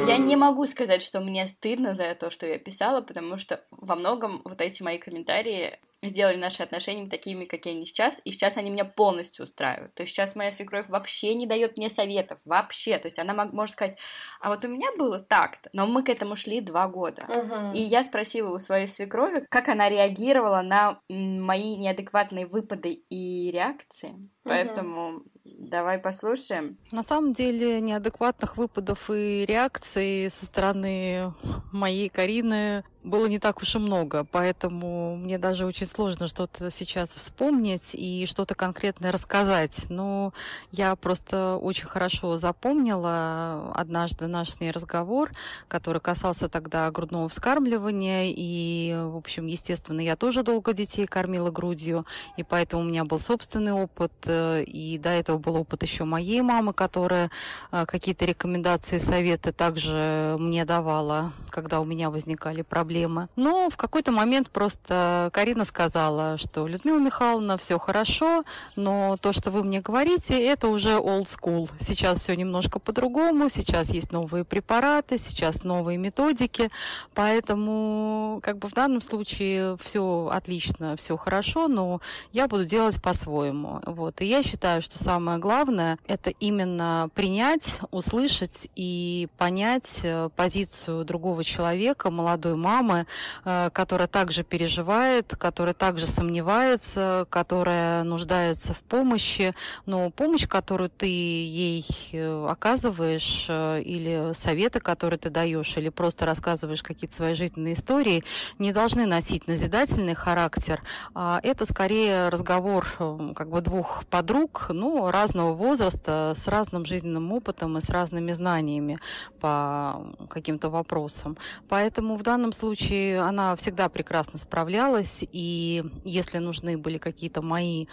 Я 0.07 0.19
не 0.19 0.37
могу 0.37 0.67
сказать, 0.67 1.03
что 1.03 1.21
мне 1.21 1.47
стыдно 1.47 1.95
за 1.95 2.15
то, 2.15 2.31
что 2.31 2.47
я 2.47 2.59
писала, 2.59 3.01
потому 3.01 3.39
что 3.39 3.65
во 3.71 3.95
многом 3.95 4.43
вот 4.45 4.61
эти 4.61 4.83
мои 4.83 4.99
комментарии 4.99 5.79
сделали 6.03 6.37
наши 6.37 6.63
отношения 6.63 7.09
такими, 7.09 7.45
какие 7.45 7.75
они 7.75 7.87
сейчас, 7.87 8.21
и 8.25 8.31
сейчас 8.31 8.57
они 8.57 8.71
меня 8.71 8.85
полностью 8.85 9.45
устраивают. 9.45 9.95
То 9.95 10.03
есть 10.03 10.15
сейчас 10.15 10.35
моя 10.35 10.53
свекровь 10.53 10.89
вообще 10.89 11.35
не 11.35 11.47
дает 11.47 11.77
мне 11.77 11.91
советов, 11.91 12.39
вообще. 12.45 12.99
То 12.99 13.09
есть 13.09 13.19
она 13.19 13.35
может 13.35 13.75
сказать, 13.75 13.99
а 14.41 14.49
вот 14.49 14.65
у 14.65 14.69
меня 14.69 14.89
было 14.97 15.19
так-то, 15.19 15.69
но 15.73 15.87
мы 15.87 16.03
к 16.03 16.09
этому 16.09 16.37
шли 16.37 16.61
два 16.61 16.89
года. 16.89 17.25
Мгм. 17.29 17.73
И 17.73 17.81
я 17.81 18.03
спросила 18.03 18.55
у 18.55 18.59
своей 18.59 18.89
свекрови, 18.89 19.47
как 19.51 19.69
она 19.69 19.89
реагировала 19.89 20.63
на 20.63 21.01
мои 21.09 21.77
неадекватные 21.77 22.47
выпады 22.47 22.93
и 22.93 23.51
реакции. 23.51 24.15
Поэтому 24.43 25.23
давай 25.59 25.99
послушаем. 25.99 26.77
На 26.91 27.03
самом 27.03 27.33
деле 27.33 27.81
неадекватных 27.81 28.57
выпадов 28.57 29.11
и 29.11 29.45
реакций 29.47 30.29
со 30.31 30.47
стороны 30.47 31.35
моей 31.73 32.09
Карины 32.09 32.85
было 33.03 33.27
не 33.27 33.39
так 33.39 33.63
уж 33.63 33.77
и 33.77 33.79
много, 33.79 34.25
поэтому 34.25 35.17
мне 35.17 35.39
даже 35.39 35.65
очень 35.65 35.87
сложно 35.87 36.27
что-то 36.27 36.71
сейчас 36.71 37.11
вспомнить 37.11 37.95
и 37.95 38.27
что-то 38.27 38.55
конкретное 38.55 39.11
рассказать. 39.11 39.87
Но 39.89 40.35
я 40.71 40.95
просто 40.97 41.57
очень 41.57 41.87
хорошо 41.87 42.37
запомнила 42.37 43.73
однажды 43.75 44.27
наш 44.27 44.51
с 44.51 44.61
ней 44.61 44.71
разговор, 44.71 45.31
который 45.69 46.01
касался 46.01 46.49
тогда 46.49 46.91
грудного 46.91 47.29
вскармливания, 47.29 48.35
и, 48.37 48.95
в 48.95 49.17
общем, 49.17 49.47
естественно, 49.47 50.01
я 50.01 50.17
тоже 50.17 50.43
долго 50.43 50.73
детей 50.75 51.07
кормила 51.07 51.51
грудью, 51.51 52.05
и 52.37 52.43
поэтому 52.43 52.83
у 52.83 52.87
меня 52.87 53.05
был 53.05 53.19
собственный 53.19 53.73
опыт, 53.73 54.13
э, 54.27 54.63
и 54.65 54.99
до 54.99 55.11
этого 55.11 55.39
был 55.41 55.57
опыт 55.57 55.83
еще 55.83 56.05
моей 56.05 56.41
мамы, 56.43 56.73
которая 56.73 57.31
э, 57.73 57.87
какие-то 57.87 58.25
рекомендации, 58.25 58.99
советы 58.99 59.53
также 59.53 60.37
мне 60.39 60.65
давала, 60.65 61.33
когда 61.51 61.81
у 61.81 61.85
меня 61.85 62.11
возникали 62.11 62.63
проблемы. 62.63 63.29
Но 63.37 63.69
в 63.71 63.77
какой-то 63.77 64.13
момент 64.13 64.51
просто 64.51 65.31
Карина 65.33 65.65
сказала, 65.65 66.39
что 66.39 66.67
Людмила 66.67 66.99
Михайловна, 66.99 67.57
все 67.57 67.79
хорошо, 67.79 68.45
но 68.77 69.17
то, 69.17 69.33
что 69.33 69.51
вы 69.51 69.65
мне 69.65 69.81
говорите, 69.81 70.41
это 70.45 70.69
уже 70.69 70.91
old 70.91 71.27
school. 71.27 71.71
Сейчас 71.81 72.19
все 72.19 72.37
немножко 72.37 72.79
по-другому, 72.79 73.49
сейчас 73.49 73.91
есть 73.91 74.13
новые 74.13 74.45
препараты, 74.45 75.19
сейчас 75.19 75.65
новые 75.65 75.99
методики, 75.99 76.71
поэтому 77.15 78.41
как 78.43 78.59
бы 78.59 78.69
в 78.69 78.73
данном 78.73 79.01
случае 79.01 79.77
все 79.83 80.31
отлично, 80.33 80.97
все 80.97 81.17
хорошо, 81.17 81.69
но 81.69 82.01
я 82.33 82.49
буду 82.49 82.65
делать 82.65 83.01
по-своему. 83.03 83.81
Вот. 83.87 84.21
И 84.21 84.25
я 84.25 84.43
считаю, 84.43 84.83
что 84.83 84.99
самое 84.99 85.30
главное– 85.39 85.99
это 86.07 86.31
именно 86.31 87.09
принять, 87.15 87.81
услышать 87.91 88.69
и 88.77 89.29
понять 89.37 90.01
э, 90.03 90.31
позицию 90.35 91.05
другого 91.05 91.45
человека, 91.45 92.11
молодой 92.11 92.55
мамы, 92.57 93.07
э, 93.45 93.71
которая 93.73 94.09
также 94.09 94.45
переживает, 94.45 95.37
которая 95.37 95.75
также 95.75 96.07
сомневается, 96.07 97.27
которая 97.31 98.03
нуждается 98.05 98.75
в 98.75 98.81
помощи, 98.81 99.55
но 99.87 100.11
помощь, 100.11 100.47
которую 100.47 100.91
ты 100.91 101.07
ей 101.07 101.85
э, 102.13 102.47
оказываешь, 102.49 103.47
или 103.49 104.33
советы, 104.35 104.81
которые 104.81 105.19
ты 105.19 105.31
даешь, 105.31 105.77
или 105.77 105.89
просто 105.89 106.27
рассказываешь 106.27 106.83
какие-то 106.83 107.15
свои 107.15 107.35
жизненные 107.35 107.75
истории, 107.75 108.25
не 108.59 108.73
должны 108.73 109.07
носить 109.07 109.47
назидательный 109.47 110.15
характер, 110.15 110.83
а 111.15 111.41
это 111.43 111.65
скорее 111.67 112.29
разговор 112.29 112.87
как 113.35 113.51
бы 113.51 113.61
двух 113.61 114.05
подруг, 114.07 114.67
ну, 114.71 115.10
разного 115.11 115.53
возраста, 115.53 116.33
с 116.37 116.49
разным 116.49 116.85
жизненным 116.85 117.33
опытом 117.33 117.79
и 117.79 117.81
с 117.81 117.91
разными 117.91 118.33
знаниями 118.33 118.99
по 119.41 120.07
каким-то 120.29 120.71
вопросам. 120.71 121.37
Поэтому 121.69 122.17
в 122.17 122.23
данном 122.23 122.53
случае 122.53 123.21
она 123.21 123.55
всегда 123.57 123.89
прекрасно 123.89 124.39
справлялась, 124.39 125.25
и 125.33 125.85
если 126.05 126.39
нужны 126.39 126.79
были 126.79 126.99
какие-то 126.99 127.43
мои 127.43 127.87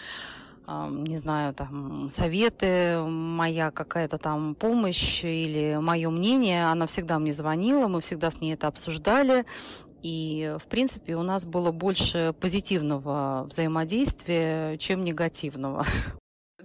не 0.68 1.16
знаю, 1.16 1.54
там, 1.54 2.10
советы, 2.10 3.00
моя 3.00 3.72
какая-то 3.72 4.18
там 4.18 4.54
помощь 4.54 5.24
или 5.24 5.78
мое 5.80 6.10
мнение, 6.10 6.66
она 6.66 6.88
всегда 6.88 7.20
мне 7.20 7.32
звонила, 7.32 7.88
мы 7.88 8.02
всегда 8.02 8.30
с 8.30 8.42
ней 8.42 8.54
это 8.54 8.68
обсуждали, 8.68 9.46
и, 10.04 10.56
в 10.60 10.68
принципе, 10.68 11.16
у 11.16 11.24
нас 11.24 11.46
было 11.46 11.72
больше 11.72 12.34
позитивного 12.40 13.46
взаимодействия, 13.50 14.78
чем 14.78 15.04
негативного. 15.04 15.86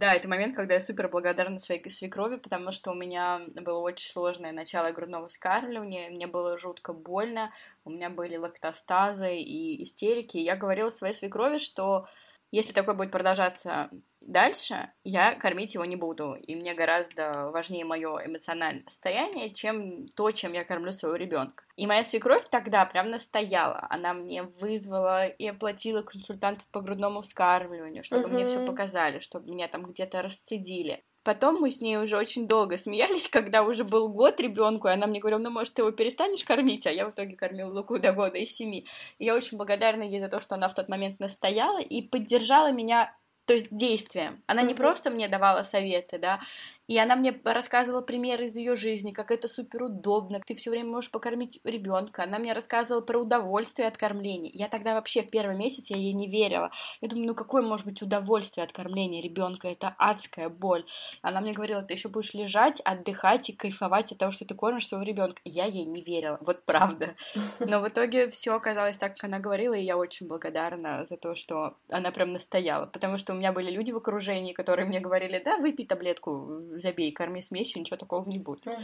Да, 0.03 0.15
это 0.15 0.27
момент, 0.27 0.57
когда 0.57 0.75
я 0.75 0.81
супер 0.81 1.09
благодарна 1.09 1.61
своей 1.61 1.89
свекрови, 1.89 2.35
потому 2.35 2.73
что 2.73 2.91
у 2.91 2.95
меня 2.95 3.41
было 3.55 3.79
очень 3.79 4.11
сложное 4.11 4.51
начало 4.51 4.91
грудного 4.91 5.29
вскармливания, 5.29 6.11
мне 6.11 6.27
было 6.27 6.59
жутко 6.59 6.93
больно, 6.93 7.53
у 7.85 7.91
меня 7.91 8.11
были 8.11 8.37
лактостазы 8.37 9.37
и 9.37 9.81
истерики. 9.85 10.39
И 10.39 10.43
я 10.43 10.57
говорила 10.57 10.91
своей 10.91 11.15
свекрови, 11.15 11.59
что 11.59 12.09
если 12.53 12.75
такое 12.75 12.95
будет 12.95 13.11
продолжаться 13.11 13.91
дальше, 14.21 14.93
я 15.05 15.35
кормить 15.35 15.73
его 15.73 15.87
не 15.87 15.97
буду. 15.97 16.35
И 16.35 16.55
мне 16.55 16.75
гораздо 16.75 17.51
важнее 17.51 17.87
мое 17.87 18.27
эмоциональное 18.27 18.85
состояние, 18.89 19.55
чем 19.55 20.07
то, 20.09 20.31
чем 20.31 20.53
я 20.53 20.63
кормлю 20.63 20.93
своего 20.93 21.17
ребенка. 21.17 21.65
И 21.77 21.87
моя 21.87 22.05
свекровь 22.05 22.47
тогда 22.51 22.85
прям 22.85 23.11
настояла. 23.11 23.87
Она 23.89 24.13
мне 24.13 24.43
вызвала 24.43 25.27
и 25.27 25.47
оплатила 25.47 26.03
консультантов 26.03 26.69
по 26.69 26.83
грудному 26.83 27.23
вскармливанию, 27.23 28.05
чтобы 28.05 28.29
uh-huh. 28.29 28.33
мне 28.33 28.47
все 28.47 28.65
показали, 28.67 29.21
чтобы 29.21 29.51
меня 29.51 29.67
там 29.67 29.85
где-то 29.85 30.21
расцедили. 30.21 31.03
Потом 31.25 31.61
мы 31.61 31.71
с 31.71 31.81
ней 31.81 31.99
уже 31.99 32.17
очень 32.17 32.47
долго 32.49 32.77
смеялись, 32.77 33.29
когда 33.29 33.63
уже 33.63 33.85
был 33.85 34.09
год 34.09 34.41
ребенку, 34.41 34.89
и 34.89 34.93
она 34.93 35.07
мне 35.07 35.21
говорила, 35.21 35.41
ну, 35.41 35.51
может, 35.51 35.75
ты 35.75 35.83
его 35.83 35.91
перестанешь 35.93 36.45
кормить, 36.45 36.87
а 36.87 36.91
я 36.91 37.07
в 37.07 37.13
итоге 37.13 37.37
кормила 37.37 37.73
Луку 37.73 37.99
до 37.99 38.13
года 38.13 38.39
и 38.39 38.47
семи. 38.47 38.87
И 39.19 39.25
я 39.25 39.35
очень 39.35 39.57
благодарна 39.57 40.03
ей 40.03 40.21
за 40.21 40.29
то, 40.29 40.41
что 40.41 40.57
она 40.57 40.69
в 40.69 40.75
тот 40.75 40.89
момент 40.89 41.21
настояла 41.21 41.81
и 41.81 42.03
поддержала 42.03 42.73
меня 42.73 43.15
то 43.45 43.55
есть 43.55 43.75
действием. 43.75 44.43
Она 44.47 44.63
не 44.63 44.75
просто 44.75 45.11
мне 45.11 45.29
давала 45.29 45.63
советы, 45.63 46.19
да, 46.19 46.41
и 46.89 46.99
она 46.99 47.17
мне 47.17 47.41
рассказывала 47.45 48.03
примеры 48.03 48.47
из 48.47 48.57
ее 48.57 48.75
жизни, 48.75 49.13
как 49.13 49.31
это 49.31 49.49
супер 49.49 49.85
удобно, 49.85 50.41
ты 50.41 50.55
все 50.55 50.71
время 50.71 50.91
можешь 50.91 51.11
покормить 51.11 51.61
ребенка. 51.65 52.25
Она 52.25 52.39
мне 52.39 52.53
рассказывала 52.53 53.03
про 53.03 53.19
удовольствие 53.19 53.89
от 53.89 53.97
кормления. 53.97 54.51
Я 54.53 54.69
тогда 54.69 54.95
вообще 54.95 55.23
в 55.23 55.31
первый 55.31 55.57
месяц 55.57 55.91
я 55.91 55.97
ей 55.97 56.13
не 56.13 56.29
верила. 56.29 56.71
Я 57.01 57.09
думаю, 57.09 57.29
ну 57.29 57.35
какое 57.35 57.63
может 57.63 57.87
быть 57.87 58.03
удовольствие 58.03 58.65
от 58.65 58.73
кормления 58.73 59.23
ребенка? 59.23 59.69
Это 59.69 59.95
адская 59.97 60.49
боль. 60.49 60.85
Она 61.23 61.41
мне 61.41 61.53
говорила, 61.53 61.83
ты 61.83 61.95
еще 61.95 62.09
будешь 62.09 62.35
лежать, 62.35 62.81
отдыхать 62.81 63.49
и 63.49 63.53
кайфовать 63.53 64.13
от 64.13 64.19
того, 64.19 64.33
что 64.33 64.45
ты 64.45 64.55
кормишь 64.55 64.89
своего 64.89 65.05
ребенка. 65.05 65.41
Я 65.45 65.67
ей 65.67 65.85
не 65.85 66.03
верила, 66.03 66.39
вот 66.41 66.65
правда. 66.65 67.15
Но 67.61 67.81
в 67.81 67.89
итоге 67.89 68.29
все 68.29 68.55
оказалось 68.55 68.97
так, 68.97 69.15
как 69.15 69.25
она 69.25 69.39
говорила, 69.39 69.75
и 69.75 69.85
я 69.85 69.97
очень 69.97 70.27
благодарна 70.27 71.05
за 71.05 71.17
то, 71.17 71.35
что 71.35 71.77
она 71.91 72.11
прям 72.11 72.29
настояла. 72.29 72.87
Потому 72.87 73.19
что 73.19 73.33
у 73.33 73.37
меня 73.37 73.53
были 73.53 73.71
люди 73.71 73.93
в 73.93 73.97
окружении, 73.97 74.53
которые 74.53 74.87
мне 74.87 75.01
говорили, 75.01 75.41
да, 75.45 75.59
выпей 75.59 75.87
таблетку 75.87 76.72
забей, 76.81 77.13
корми 77.13 77.43
смесью, 77.43 77.81
ничего 77.81 77.97
такого 77.97 78.29
не 78.29 78.39
будет. 78.39 78.67
Угу. 78.67 78.77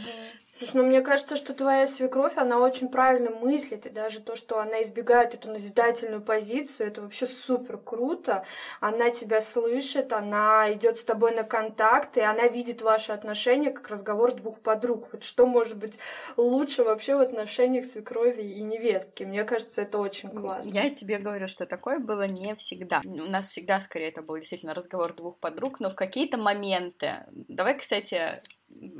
Слушай, 0.59 0.75
ну 0.75 0.83
мне 0.83 1.01
кажется, 1.01 1.37
что 1.37 1.53
твоя 1.53 1.87
свекровь, 1.87 2.33
она 2.35 2.59
очень 2.59 2.89
правильно 2.89 3.29
мыслит, 3.29 3.85
и 3.85 3.89
даже 3.89 4.19
то, 4.19 4.35
что 4.35 4.59
она 4.59 4.83
избегает 4.83 5.33
эту 5.33 5.49
назидательную 5.49 6.21
позицию, 6.21 6.87
это 6.89 7.01
вообще 7.01 7.27
супер 7.27 7.77
круто. 7.77 8.43
Она 8.81 9.09
тебя 9.09 9.39
слышит, 9.39 10.11
она 10.11 10.69
идет 10.73 10.97
с 10.97 11.05
тобой 11.05 11.33
на 11.33 11.43
контакт, 11.43 12.17
и 12.17 12.19
она 12.19 12.49
видит 12.49 12.81
ваши 12.81 13.13
отношения 13.13 13.71
как 13.71 13.87
разговор 13.87 14.33
двух 14.33 14.59
подруг. 14.59 15.07
Вот 15.13 15.23
что 15.23 15.45
может 15.45 15.77
быть 15.77 15.97
лучше 16.35 16.83
вообще 16.83 17.15
в 17.15 17.21
отношениях 17.21 17.85
свекрови 17.85 18.41
и 18.41 18.61
невестки? 18.61 19.23
Мне 19.23 19.45
кажется, 19.45 19.83
это 19.83 19.97
очень 19.97 20.29
классно. 20.29 20.69
Я 20.69 20.89
тебе 20.89 21.19
говорю, 21.19 21.47
что 21.47 21.67
такое 21.67 21.99
было 21.99 22.27
не 22.27 22.53
всегда. 22.55 23.01
У 23.05 23.29
нас 23.29 23.47
всегда 23.47 23.79
скорее 23.79 24.09
это 24.09 24.21
был 24.21 24.35
действительно 24.35 24.73
разговор 24.73 25.13
двух 25.13 25.37
подруг, 25.37 25.79
но 25.79 25.89
в 25.89 25.95
какие-то 25.95 26.37
моменты, 26.37 27.23
давай, 27.31 27.77
кстати, 27.77 28.41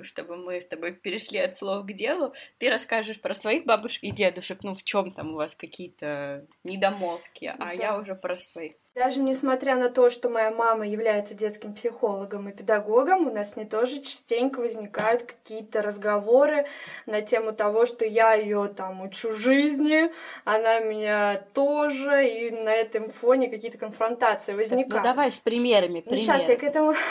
чтобы 0.02 0.38
мы 0.38 0.62
с 0.62 0.68
тобой 0.68 0.94
перешли 0.94 1.40
от 1.40 1.58
слов 1.58 1.86
к 1.86 1.94
делу, 1.94 2.34
ты 2.58 2.70
расскажешь 2.70 3.22
про 3.22 3.36
своих 3.36 3.66
бабушек 3.66 4.04
и 4.04 4.12
дедушек, 4.12 4.64
ну 4.64 4.76
в 4.76 4.84
чем 4.84 5.12
там 5.12 5.34
у 5.34 5.36
вас 5.36 5.56
какие-то 5.56 6.46
недомолвки, 6.64 7.46
а 7.46 7.58
да. 7.58 7.72
я 7.72 7.98
уже 7.98 8.16
про 8.16 8.38
своих. 8.38 8.74
Даже 9.00 9.22
несмотря 9.22 9.78
на 9.78 9.88
то, 9.88 10.10
что 10.10 10.28
моя 10.28 10.52
мама 10.52 10.86
является 10.86 11.34
детским 11.34 11.74
психологом 11.74 12.50
и 12.50 12.52
педагогом, 12.52 13.28
у 13.28 13.34
нас 13.34 13.56
не 13.56 13.64
тоже 13.64 14.02
частенько 14.02 14.60
возникают 14.60 15.24
какие-то 15.24 15.82
разговоры 15.82 16.66
на 17.06 17.22
тему 17.22 17.54
того, 17.54 17.86
что 17.86 18.04
я 18.04 18.34
ее 18.34 18.70
там 18.76 19.02
учу 19.02 19.32
жизни, 19.32 20.12
она 20.44 20.80
меня 20.80 21.46
тоже, 21.54 22.28
и 22.28 22.52
на 22.52 22.74
этом 22.74 23.10
фоне 23.10 23.48
какие-то 23.48 23.78
конфронтации 23.78 24.54
возникают. 24.54 24.90
Так, 24.90 24.98
ну 24.98 25.04
давай 25.04 25.32
с 25.32 25.40
примерами. 25.40 26.04
Ну, 26.06 26.18
сейчас 26.18 26.50
я 26.50 26.58
к 26.58 26.64
этому... 26.64 26.94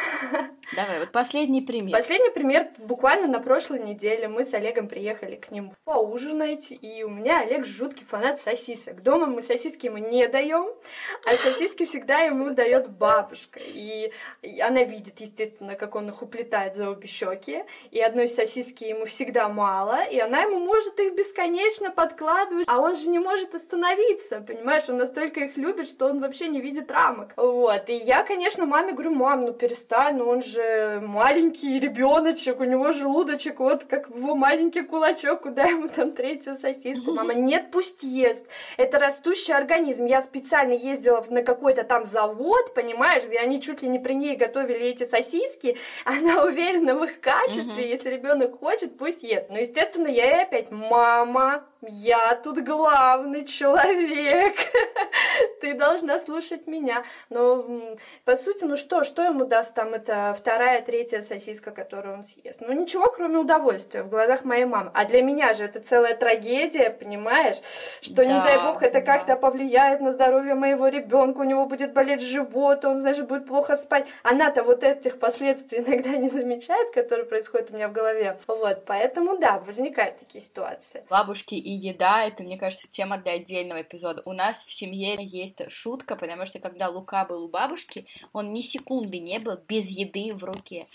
Давай, 0.77 0.99
вот 1.01 1.13
последний 1.13 1.63
пример. 1.63 1.97
Последний 1.97 2.29
пример 2.29 2.69
буквально 2.77 3.27
на 3.27 3.41
прошлой 3.41 3.81
неделе 3.81 4.29
мы 4.29 4.45
с 4.45 4.53
Олегом 4.53 4.87
приехали 4.87 5.37
к 5.37 5.51
нему 5.51 5.73
поужинать, 5.85 6.67
и 6.71 7.03
у 7.05 7.09
меня 7.09 7.41
Олег 7.41 7.65
жуткий 7.65 8.05
фанат 8.05 8.39
сосисок. 8.39 9.03
Дома 9.03 9.25
мы 9.25 9.41
сосиски 9.41 9.87
ему 9.87 9.97
не 9.97 10.29
даем, 10.29 10.69
а 11.25 11.35
сосиски 11.37 11.78
сосиски 11.79 11.85
всегда 11.85 12.21
ему 12.21 12.51
дает 12.51 12.91
бабушка. 12.91 13.61
И 13.61 14.13
она 14.61 14.85
видит, 14.85 15.21
естественно, 15.21 15.75
как 15.75 15.95
он 15.95 16.09
их 16.09 16.23
уплетает 16.23 16.75
за 16.75 16.91
обе 16.91 17.07
щеки. 17.09 17.65
И 17.91 18.01
одной 18.01 18.29
сосиски 18.29 18.85
ему 18.85 19.05
всегда 19.05 19.49
мало, 19.49 20.05
и 20.05 20.19
она 20.19 20.43
ему 20.43 20.59
может 20.59 20.99
их 21.01 21.15
бесконечно 21.15 21.91
подкладывать. 21.91 22.67
А 22.69 22.81
он 22.81 22.97
же 22.97 23.09
не 23.09 23.19
может 23.19 23.55
остановиться, 23.55 24.41
понимаешь? 24.41 24.89
Он 24.89 24.99
настолько 24.99 25.41
их 25.41 25.57
любит, 25.57 25.89
что 25.89 26.07
он 26.07 26.21
вообще 26.21 26.49
не 26.49 26.61
видит 26.61 26.91
рамок. 26.91 27.33
Вот. 27.37 27.89
И 27.89 27.95
я, 27.95 28.23
конечно, 28.23 28.67
маме 28.67 28.93
говорю, 28.93 29.13
мам, 29.15 29.41
ну 29.41 29.53
перестань, 29.53 30.17
ну 30.17 30.29
он 30.29 30.43
же 30.43 31.01
маленький 31.05 31.79
ребеночек, 31.79 32.61
у 32.61 32.65
него 32.65 32.93
желудочек, 32.93 33.61
вот 33.61 33.85
как 33.85 34.09
его 34.09 34.35
маленький 34.35 34.83
кулачок, 34.83 35.43
куда 35.43 35.65
ему 35.65 35.89
там 35.89 36.13
третью 36.13 36.57
сосиску? 36.57 37.13
Мама, 37.13 37.35
нет, 37.35 37.71
пусть 37.71 38.03
ест. 38.03 38.47
Это 38.77 38.99
растущий 38.99 39.55
организм. 39.55 40.07
Я 40.07 40.21
специально 40.21 40.73
ездила 40.73 41.25
на 41.29 41.43
какой 41.43 41.68
какой-то 41.69 41.85
там 41.85 42.05
завод, 42.05 42.73
понимаешь, 42.73 43.25
где 43.27 43.39
они 43.39 43.61
чуть 43.61 43.83
ли 43.83 43.89
не 43.91 43.99
при 43.99 44.15
ней 44.15 44.37
готовили 44.37 44.87
эти 44.87 45.05
сосиски, 45.05 45.77
она 46.07 46.43
уверена 46.45 46.95
в 46.95 47.05
их 47.05 47.21
качестве, 47.21 47.85
mm-hmm. 47.85 47.89
если 47.89 48.11
ребенок 48.11 48.59
хочет, 48.59 48.97
пусть 48.97 49.23
ест. 49.23 49.51
Но, 49.51 49.59
естественно, 49.59 50.09
я 50.09 50.25
ей 50.25 50.43
опять, 50.45 50.71
мама, 50.71 51.65
я 51.83 52.35
тут 52.35 52.59
главный 52.65 53.45
человек, 53.45 54.57
ты 55.61 55.75
должна 55.75 56.19
слушать 56.19 56.67
меня. 56.67 57.05
Но, 57.31 57.65
по 58.25 58.35
сути, 58.37 58.65
ну 58.65 58.77
что, 58.77 59.05
что 59.05 59.23
ему 59.23 59.45
даст 59.45 59.75
там 59.75 59.95
эта 59.95 60.35
вторая, 60.37 60.83
третья 60.83 61.23
сосиска, 61.23 61.71
которую 61.71 62.19
он 62.19 62.25
съест? 62.25 62.61
Ну, 62.61 62.73
ничего, 62.73 63.11
кроме 63.11 63.39
удовольствия 63.39 64.03
в 64.03 64.09
глазах 64.09 64.45
моей 64.45 64.65
мамы. 64.65 64.91
А 64.95 65.05
для 65.05 65.23
меня 65.23 65.53
же 65.53 65.65
это 65.65 65.81
целая 65.81 66.17
трагедия, 66.17 66.91
понимаешь? 66.91 67.59
Что, 68.01 68.17
да, 68.17 68.25
не 68.25 68.33
дай 68.43 68.59
бог, 68.59 68.83
это 68.83 69.01
да. 69.01 69.01
как-то 69.01 69.37
повлияет 69.37 70.01
на 70.01 70.13
здоровье 70.13 70.55
моего 70.55 70.89
ребенка, 70.89 71.41
у 71.41 71.45
него 71.45 71.67
будет 71.67 71.93
болеть 71.93 72.23
живот, 72.23 72.85
он, 72.85 72.99
значит, 72.99 73.29
будет 73.29 73.47
плохо 73.47 73.77
спать. 73.77 74.09
Она-то 74.25 74.65
вот 74.65 74.83
этих 74.83 75.21
последствий 75.21 75.79
иногда 75.87 76.11
не 76.17 76.29
замечает, 76.29 76.93
которые 76.93 77.27
происходят 77.27 77.71
у 77.71 77.75
меня 77.75 77.89
в 77.89 77.93
голове. 77.93 78.39
Вот, 78.49 78.85
поэтому, 78.85 79.39
да, 79.39 79.59
возникают 79.61 80.19
такие 80.19 80.43
ситуации. 80.43 81.05
Бабушки 81.09 81.68
и 81.69 81.73
еда— 81.73 82.25
это, 82.27 82.43
мне 82.43 82.57
кажется, 82.57 82.89
тема 82.89 83.19
для 83.19 83.33
отдельного 83.33 83.83
эпизода. 83.83 84.23
У 84.25 84.33
нас 84.33 84.65
в 84.65 84.73
семье 84.73 85.19
есть 85.21 85.71
шутка, 85.71 86.17
потому 86.17 86.47
что 86.47 86.61
когда 86.61 86.89
Лука 86.89 87.27
был 87.27 87.45
у 87.45 87.49
бабушки, 87.49 88.07
он 88.33 88.55
ни 88.55 88.63
секунды 88.63 89.19
не 89.19 89.39
был 89.39 89.59
без 89.69 89.87
еды 89.91 90.33
в 90.33 90.45
руке. 90.45 90.87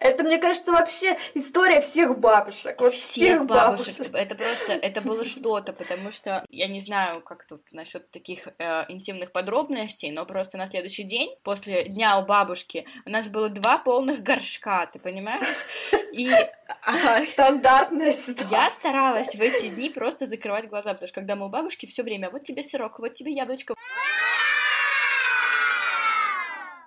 Это, 0.00 0.24
мне 0.24 0.38
кажется, 0.38 0.72
вообще 0.72 1.18
история 1.34 1.82
всех 1.82 2.18
бабушек. 2.18 2.80
Вот 2.80 2.94
всех, 2.94 3.10
всех 3.10 3.46
бабушек. 3.46 3.98
бабушек. 3.98 4.14
Это 4.14 4.34
просто, 4.34 4.72
это 4.72 5.00
было 5.02 5.26
что-то, 5.26 5.74
потому 5.74 6.10
что 6.10 6.44
я 6.48 6.68
не 6.68 6.80
знаю, 6.80 7.20
как 7.20 7.44
тут 7.44 7.70
насчет 7.70 8.10
таких 8.10 8.48
э, 8.58 8.86
интимных 8.88 9.30
подробностей, 9.30 10.10
но 10.10 10.24
просто 10.24 10.56
на 10.56 10.68
следующий 10.68 11.02
день, 11.02 11.36
после 11.42 11.84
дня 11.84 12.18
у 12.18 12.24
бабушки, 12.24 12.86
у 13.04 13.10
нас 13.10 13.28
было 13.28 13.50
два 13.50 13.76
полных 13.76 14.22
горшка, 14.22 14.86
ты 14.86 14.98
понимаешь? 14.98 15.64
И 16.12 16.32
а, 16.82 17.22
стандартная 17.22 18.12
ситуация. 18.14 18.48
Я 18.50 18.70
старалась 18.70 19.34
в 19.34 19.40
эти 19.40 19.68
дни 19.68 19.90
просто 19.90 20.26
закрывать 20.26 20.68
глаза, 20.68 20.94
потому 20.94 21.08
что 21.08 21.20
когда 21.20 21.36
мы 21.36 21.46
у 21.46 21.48
бабушки 21.50 21.84
все 21.84 22.02
время, 22.02 22.30
вот 22.30 22.44
тебе 22.44 22.62
сырок, 22.62 22.98
вот 23.00 23.12
тебе 23.12 23.32
яблочко. 23.32 23.74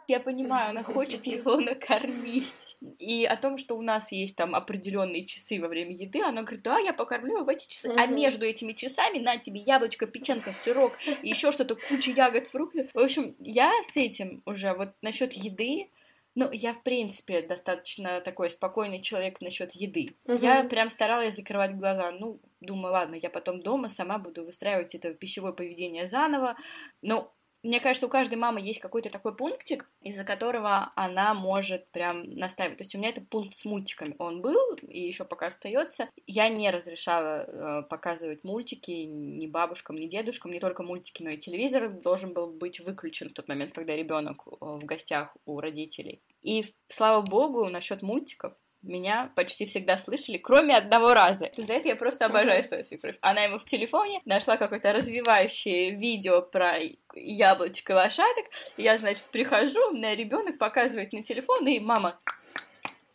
Я 0.08 0.20
понимаю, 0.20 0.72
она 0.72 0.84
хочет 0.84 1.26
его 1.26 1.58
накормить. 1.58 2.52
И 3.00 3.26
о 3.26 3.38
том, 3.38 3.58
что 3.58 3.78
у 3.78 3.82
нас 3.82 4.12
есть 4.12 4.36
там 4.36 4.56
определенные 4.56 5.26
часы 5.26 5.60
во 5.60 5.68
время 5.68 5.96
еды, 5.96 6.22
она 6.22 6.42
говорит, 6.42 6.64
да, 6.64 6.80
я 6.80 6.94
покормлю 6.94 7.36
его 7.36 7.46
в 7.46 7.50
эти 7.50 7.68
часы. 7.68 7.92
А 7.96 8.06
между 8.08 8.46
этими 8.46 8.74
часами 8.74 9.20
на 9.20 9.38
тебе 9.38 9.62
яблочко, 9.62 10.06
печенка, 10.06 10.54
сырок 10.54 10.98
и 11.22 11.30
еще 11.30 11.52
что-то, 11.52 11.76
куча 11.76 12.12
ягод, 12.12 12.48
фруктов. 12.48 12.88
В 12.94 13.00
общем, 13.00 13.36
я 13.40 13.72
с 13.92 13.96
этим 13.96 14.42
уже 14.46 14.74
вот 14.74 14.90
насчет 15.02 15.34
еды, 15.34 15.90
ну, 16.36 16.50
я, 16.52 16.74
в 16.74 16.82
принципе, 16.82 17.44
достаточно 17.44 18.20
такой 18.20 18.50
спокойный 18.50 19.02
человек 19.02 19.40
насчет 19.40 19.72
еды. 19.74 20.16
Угу. 20.26 20.38
Я 20.38 20.64
прям 20.64 20.90
старалась 20.90 21.36
закрывать 21.36 21.76
глаза. 21.76 22.12
Ну, 22.12 22.40
думаю, 22.60 22.94
ладно, 22.94 23.16
я 23.16 23.30
потом 23.30 23.62
дома 23.62 23.90
сама 23.90 24.18
буду 24.18 24.44
выстраивать 24.44 24.96
это 24.96 25.14
пищевое 25.14 25.54
поведение 25.54 26.08
заново. 26.08 26.58
Но 27.04 27.32
мне 27.64 27.80
кажется, 27.80 28.08
у 28.08 28.10
каждой 28.10 28.36
мамы 28.36 28.60
есть 28.60 28.80
какой-то 28.80 29.10
такой 29.10 29.36
пунктик, 29.36 29.90
из-за 30.02 30.26
которого 30.26 30.92
она 30.96 31.34
может 31.34 31.90
прям 31.92 32.24
наставить. 32.24 32.78
То 32.78 32.84
есть 32.84 32.94
у 32.94 32.98
меня 32.98 33.10
это 33.10 33.22
пункт 33.22 33.58
с 33.58 33.66
мультиками. 33.66 34.16
Он 34.20 34.42
был 34.42 34.76
и 34.82 35.00
еще 35.00 35.24
пока 35.24 35.48
остается. 35.48 36.10
Я 36.28 36.50
не 36.50 36.70
разрешала 36.70 37.46
э, 37.46 37.84
показывать 37.84 38.44
мультики 38.44 38.92
ни 38.92 39.48
бабушкам, 39.48 39.96
ни 39.96 40.08
дедушкам, 40.08 40.52
не 40.52 40.60
только 40.60 40.84
мультики, 40.84 41.24
но 41.24 41.32
и 41.32 41.38
телевизор 41.38 41.90
должен 41.90 42.34
был 42.34 42.48
быть 42.48 42.82
выключен 42.82 43.30
в 43.30 43.34
тот 43.34 43.48
момент, 43.48 43.74
когда 43.74 43.96
ребенок 43.96 44.44
э, 44.46 44.50
в 44.60 44.84
гостях 44.84 45.36
у 45.46 45.62
родителей. 45.62 46.22
И 46.42 46.66
слава 46.90 47.22
богу, 47.22 47.70
насчет 47.70 48.02
мультиков 48.02 48.54
меня 48.84 49.32
почти 49.36 49.66
всегда 49.66 49.98
слышали, 49.98 50.38
кроме 50.38 50.76
одного 50.76 51.14
раза. 51.14 51.50
За 51.58 51.74
это 51.74 51.88
я 51.88 51.96
просто 51.96 52.26
обожаю 52.26 52.64
свою 52.64 52.84
свекровь. 52.84 53.18
Она 53.22 53.42
ему 53.42 53.60
в 53.60 53.66
телефоне 53.66 54.22
нашла 54.26 54.58
какое-то 54.58 54.94
развивающее 54.94 55.92
видео 55.92 56.42
про 56.42 56.78
яблочко 57.16 57.94
лошадок. 57.94 58.46
Я, 58.78 58.98
значит, 58.98 59.26
прихожу, 59.32 59.90
у 59.90 59.94
меня 59.94 60.16
ребенок 60.16 60.58
показывает 60.58 61.14
на 61.14 61.24
телефон, 61.24 61.68
и 61.68 61.80
мама 61.80 62.20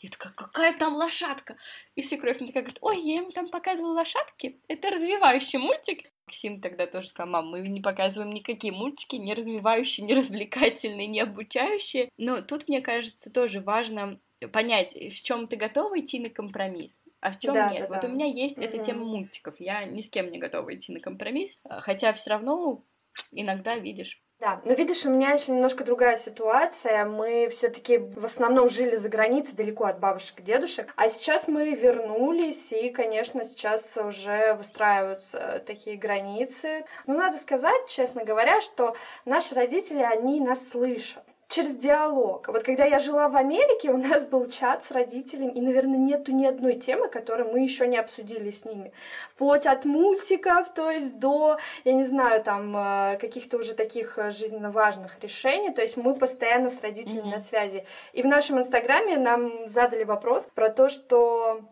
я 0.00 0.10
такая, 0.10 0.32
какая 0.32 0.72
там 0.74 0.94
лошадка? 0.94 1.56
И 1.96 2.02
свекровь 2.02 2.38
мне 2.38 2.48
такая 2.48 2.62
говорит, 2.62 2.78
ой, 2.82 3.00
я 3.02 3.16
ему 3.16 3.32
там 3.32 3.48
показывала 3.48 3.94
лошадки. 3.94 4.60
Это 4.68 4.90
развивающий 4.90 5.58
мультик. 5.58 6.04
Максим 6.26 6.60
тогда 6.60 6.86
тоже 6.86 7.08
сказал, 7.08 7.32
мам, 7.32 7.48
мы 7.48 7.60
не 7.60 7.80
показываем 7.80 8.32
никакие 8.32 8.72
мультики, 8.72 9.16
не 9.16 9.34
развивающие, 9.34 10.06
не 10.06 10.14
развлекательные, 10.14 11.08
не 11.08 11.20
обучающие. 11.20 12.10
Но 12.16 12.42
тут, 12.42 12.68
мне 12.68 12.80
кажется, 12.80 13.30
тоже 13.30 13.60
важно 13.60 14.20
понять, 14.46 14.92
в 14.92 15.22
чем 15.22 15.46
ты 15.46 15.56
готова 15.56 15.98
идти 16.00 16.20
на 16.20 16.30
компромисс, 16.30 16.92
а 17.20 17.32
в 17.32 17.38
чем 17.38 17.54
да, 17.54 17.70
нет. 17.70 17.88
Да, 17.88 17.94
вот 17.94 18.02
да. 18.02 18.08
у 18.08 18.10
меня 18.10 18.26
есть 18.26 18.56
угу. 18.56 18.64
эта 18.64 18.78
тема 18.78 19.04
мультиков. 19.04 19.56
Я 19.58 19.84
ни 19.84 20.00
с 20.00 20.08
кем 20.08 20.30
не 20.30 20.38
готова 20.38 20.74
идти 20.74 20.92
на 20.92 21.00
компромисс, 21.00 21.58
хотя 21.68 22.12
все 22.12 22.30
равно 22.30 22.84
иногда 23.32 23.76
видишь. 23.76 24.22
Да, 24.40 24.60
но 24.64 24.72
видишь, 24.72 25.04
у 25.04 25.10
меня 25.10 25.32
еще 25.32 25.50
немножко 25.50 25.82
другая 25.82 26.16
ситуация. 26.16 27.04
Мы 27.04 27.48
все-таки 27.48 27.98
в 27.98 28.24
основном 28.24 28.68
жили 28.68 28.94
за 28.94 29.08
границей, 29.08 29.56
далеко 29.56 29.86
от 29.86 29.98
бабушек 29.98 30.38
и 30.38 30.42
дедушек. 30.42 30.92
А 30.94 31.08
сейчас 31.08 31.48
мы 31.48 31.74
вернулись, 31.74 32.72
и, 32.72 32.90
конечно, 32.90 33.44
сейчас 33.44 33.96
уже 33.96 34.54
выстраиваются 34.54 35.60
такие 35.66 35.96
границы. 35.96 36.84
Но 37.06 37.14
надо 37.14 37.36
сказать, 37.36 37.88
честно 37.88 38.24
говоря, 38.24 38.60
что 38.60 38.94
наши 39.24 39.56
родители, 39.56 40.02
они 40.02 40.40
нас 40.40 40.68
слышат 40.68 41.24
через 41.48 41.76
диалог. 41.76 42.48
Вот 42.48 42.62
когда 42.62 42.84
я 42.84 42.98
жила 42.98 43.28
в 43.28 43.36
Америке, 43.36 43.90
у 43.90 43.96
нас 43.96 44.26
был 44.26 44.48
чат 44.48 44.84
с 44.84 44.90
родителями, 44.90 45.52
и, 45.52 45.60
наверное, 45.60 45.98
нету 45.98 46.32
ни 46.32 46.44
одной 46.44 46.74
темы, 46.74 47.08
которую 47.08 47.50
мы 47.50 47.60
еще 47.60 47.86
не 47.86 47.96
обсудили 47.96 48.50
с 48.50 48.64
ними. 48.64 48.92
Вплоть 49.34 49.66
от 49.66 49.84
мультиков, 49.86 50.72
то 50.74 50.90
есть 50.90 51.18
до, 51.18 51.58
я 51.84 51.92
не 51.94 52.04
знаю, 52.04 52.42
там, 52.44 52.76
э, 52.76 53.18
каких-то 53.18 53.56
уже 53.56 53.74
таких 53.74 54.18
э, 54.18 54.30
жизненно 54.30 54.70
важных 54.70 55.18
решений. 55.22 55.70
То 55.70 55.80
есть 55.80 55.96
мы 55.96 56.14
постоянно 56.14 56.68
с 56.68 56.80
родителями 56.82 57.28
mm-hmm. 57.28 57.32
на 57.32 57.38
связи. 57.38 57.86
И 58.12 58.22
в 58.22 58.26
нашем 58.26 58.58
инстаграме 58.58 59.16
нам 59.16 59.68
задали 59.68 60.04
вопрос 60.04 60.46
про 60.54 60.68
то, 60.68 60.90
что 60.90 61.62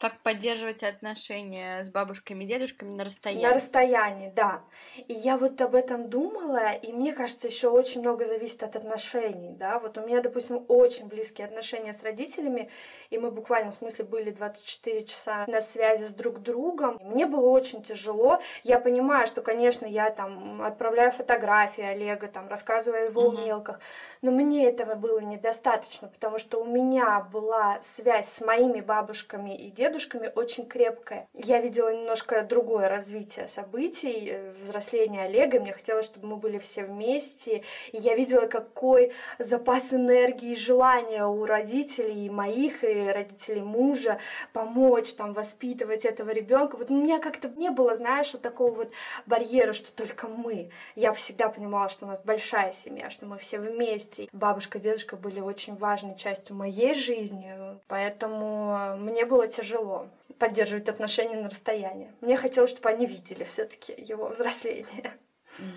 как 0.00 0.18
поддерживать 0.20 0.82
отношения 0.82 1.84
с 1.84 1.90
бабушками 1.90 2.44
и 2.44 2.46
дедушками 2.46 2.94
на 2.94 3.04
расстоянии? 3.04 3.44
На 3.44 3.52
расстоянии, 3.52 4.32
да. 4.34 4.62
И 4.96 5.12
я 5.12 5.36
вот 5.36 5.60
об 5.60 5.74
этом 5.74 6.08
думала, 6.08 6.72
и 6.72 6.90
мне 6.90 7.12
кажется, 7.12 7.46
еще 7.46 7.68
очень 7.68 8.00
много 8.00 8.24
зависит 8.24 8.62
от 8.62 8.76
отношений, 8.76 9.52
да. 9.52 9.78
Вот 9.78 9.98
у 9.98 10.06
меня, 10.06 10.22
допустим, 10.22 10.64
очень 10.68 11.06
близкие 11.06 11.46
отношения 11.46 11.92
с 11.92 12.02
родителями, 12.02 12.70
и 13.10 13.18
мы 13.18 13.30
буквально, 13.30 13.72
в 13.72 13.74
смысле, 13.74 14.06
были 14.06 14.30
24 14.30 15.04
часа 15.04 15.44
на 15.46 15.60
связи 15.60 16.04
с 16.04 16.14
друг 16.14 16.40
другом. 16.40 16.98
Мне 17.02 17.26
было 17.26 17.50
очень 17.50 17.82
тяжело. 17.82 18.40
Я 18.64 18.80
понимаю, 18.80 19.26
что, 19.26 19.42
конечно, 19.42 19.84
я 19.84 20.08
там 20.08 20.62
отправляю 20.62 21.12
фотографии 21.12 21.84
Олега, 21.84 22.28
там 22.28 22.48
рассказываю 22.48 23.02
о 23.02 23.04
его 23.10 23.20
угу. 23.20 23.36
умелках, 23.36 23.80
но 24.22 24.30
мне 24.30 24.66
этого 24.66 24.94
было 24.94 25.18
недостаточно, 25.18 26.08
потому 26.08 26.38
что 26.38 26.58
у 26.58 26.64
меня 26.64 27.20
была 27.20 27.82
связь 27.82 28.30
с 28.30 28.40
моими 28.40 28.80
бабушками 28.80 29.54
и 29.54 29.70
дедушками, 29.70 29.89
дедушками 29.90 30.30
очень 30.36 30.66
крепкая. 30.66 31.28
Я 31.34 31.60
видела 31.60 31.92
немножко 31.92 32.42
другое 32.42 32.88
развитие 32.88 33.48
событий, 33.48 34.28
э, 34.30 34.52
взросление 34.62 35.24
Олега. 35.24 35.58
Мне 35.58 35.72
хотелось, 35.72 36.04
чтобы 36.06 36.28
мы 36.28 36.36
были 36.36 36.58
все 36.58 36.84
вместе. 36.84 37.64
И 37.90 37.96
я 37.96 38.14
видела, 38.14 38.46
какой 38.46 39.12
запас 39.38 39.92
энергии 39.92 40.52
и 40.52 40.56
желания 40.56 41.26
у 41.26 41.44
родителей 41.44 42.26
и 42.26 42.30
моих, 42.30 42.84
и 42.84 43.08
родителей 43.08 43.62
мужа 43.62 44.20
помочь, 44.52 45.12
там, 45.14 45.32
воспитывать 45.32 46.04
этого 46.04 46.30
ребенка. 46.30 46.76
Вот 46.76 46.90
у 46.90 46.94
меня 46.94 47.18
как-то 47.18 47.48
не 47.48 47.70
было, 47.70 47.96
знаешь, 47.96 48.32
вот 48.32 48.42
такого 48.42 48.70
вот 48.70 48.92
барьера, 49.26 49.72
что 49.72 49.90
только 49.92 50.28
мы. 50.28 50.70
Я 50.94 51.12
всегда 51.14 51.48
понимала, 51.48 51.88
что 51.88 52.06
у 52.06 52.08
нас 52.08 52.20
большая 52.24 52.72
семья, 52.72 53.10
что 53.10 53.26
мы 53.26 53.38
все 53.38 53.58
вместе. 53.58 54.28
Бабушка, 54.32 54.78
дедушка 54.78 55.16
были 55.16 55.40
очень 55.40 55.74
важной 55.74 56.16
частью 56.16 56.54
моей 56.54 56.94
жизни, 56.94 57.52
поэтому 57.88 58.96
мне 58.96 59.24
было 59.24 59.48
тяжело 59.48 59.79
тяжело 59.80 60.08
поддерживать 60.38 60.88
отношения 60.88 61.36
на 61.36 61.50
расстоянии. 61.50 62.12
Мне 62.20 62.36
хотелось, 62.36 62.70
чтобы 62.70 62.88
они 62.88 63.06
видели 63.06 63.44
все-таки 63.44 63.92
его 63.96 64.28
взросление. 64.28 65.18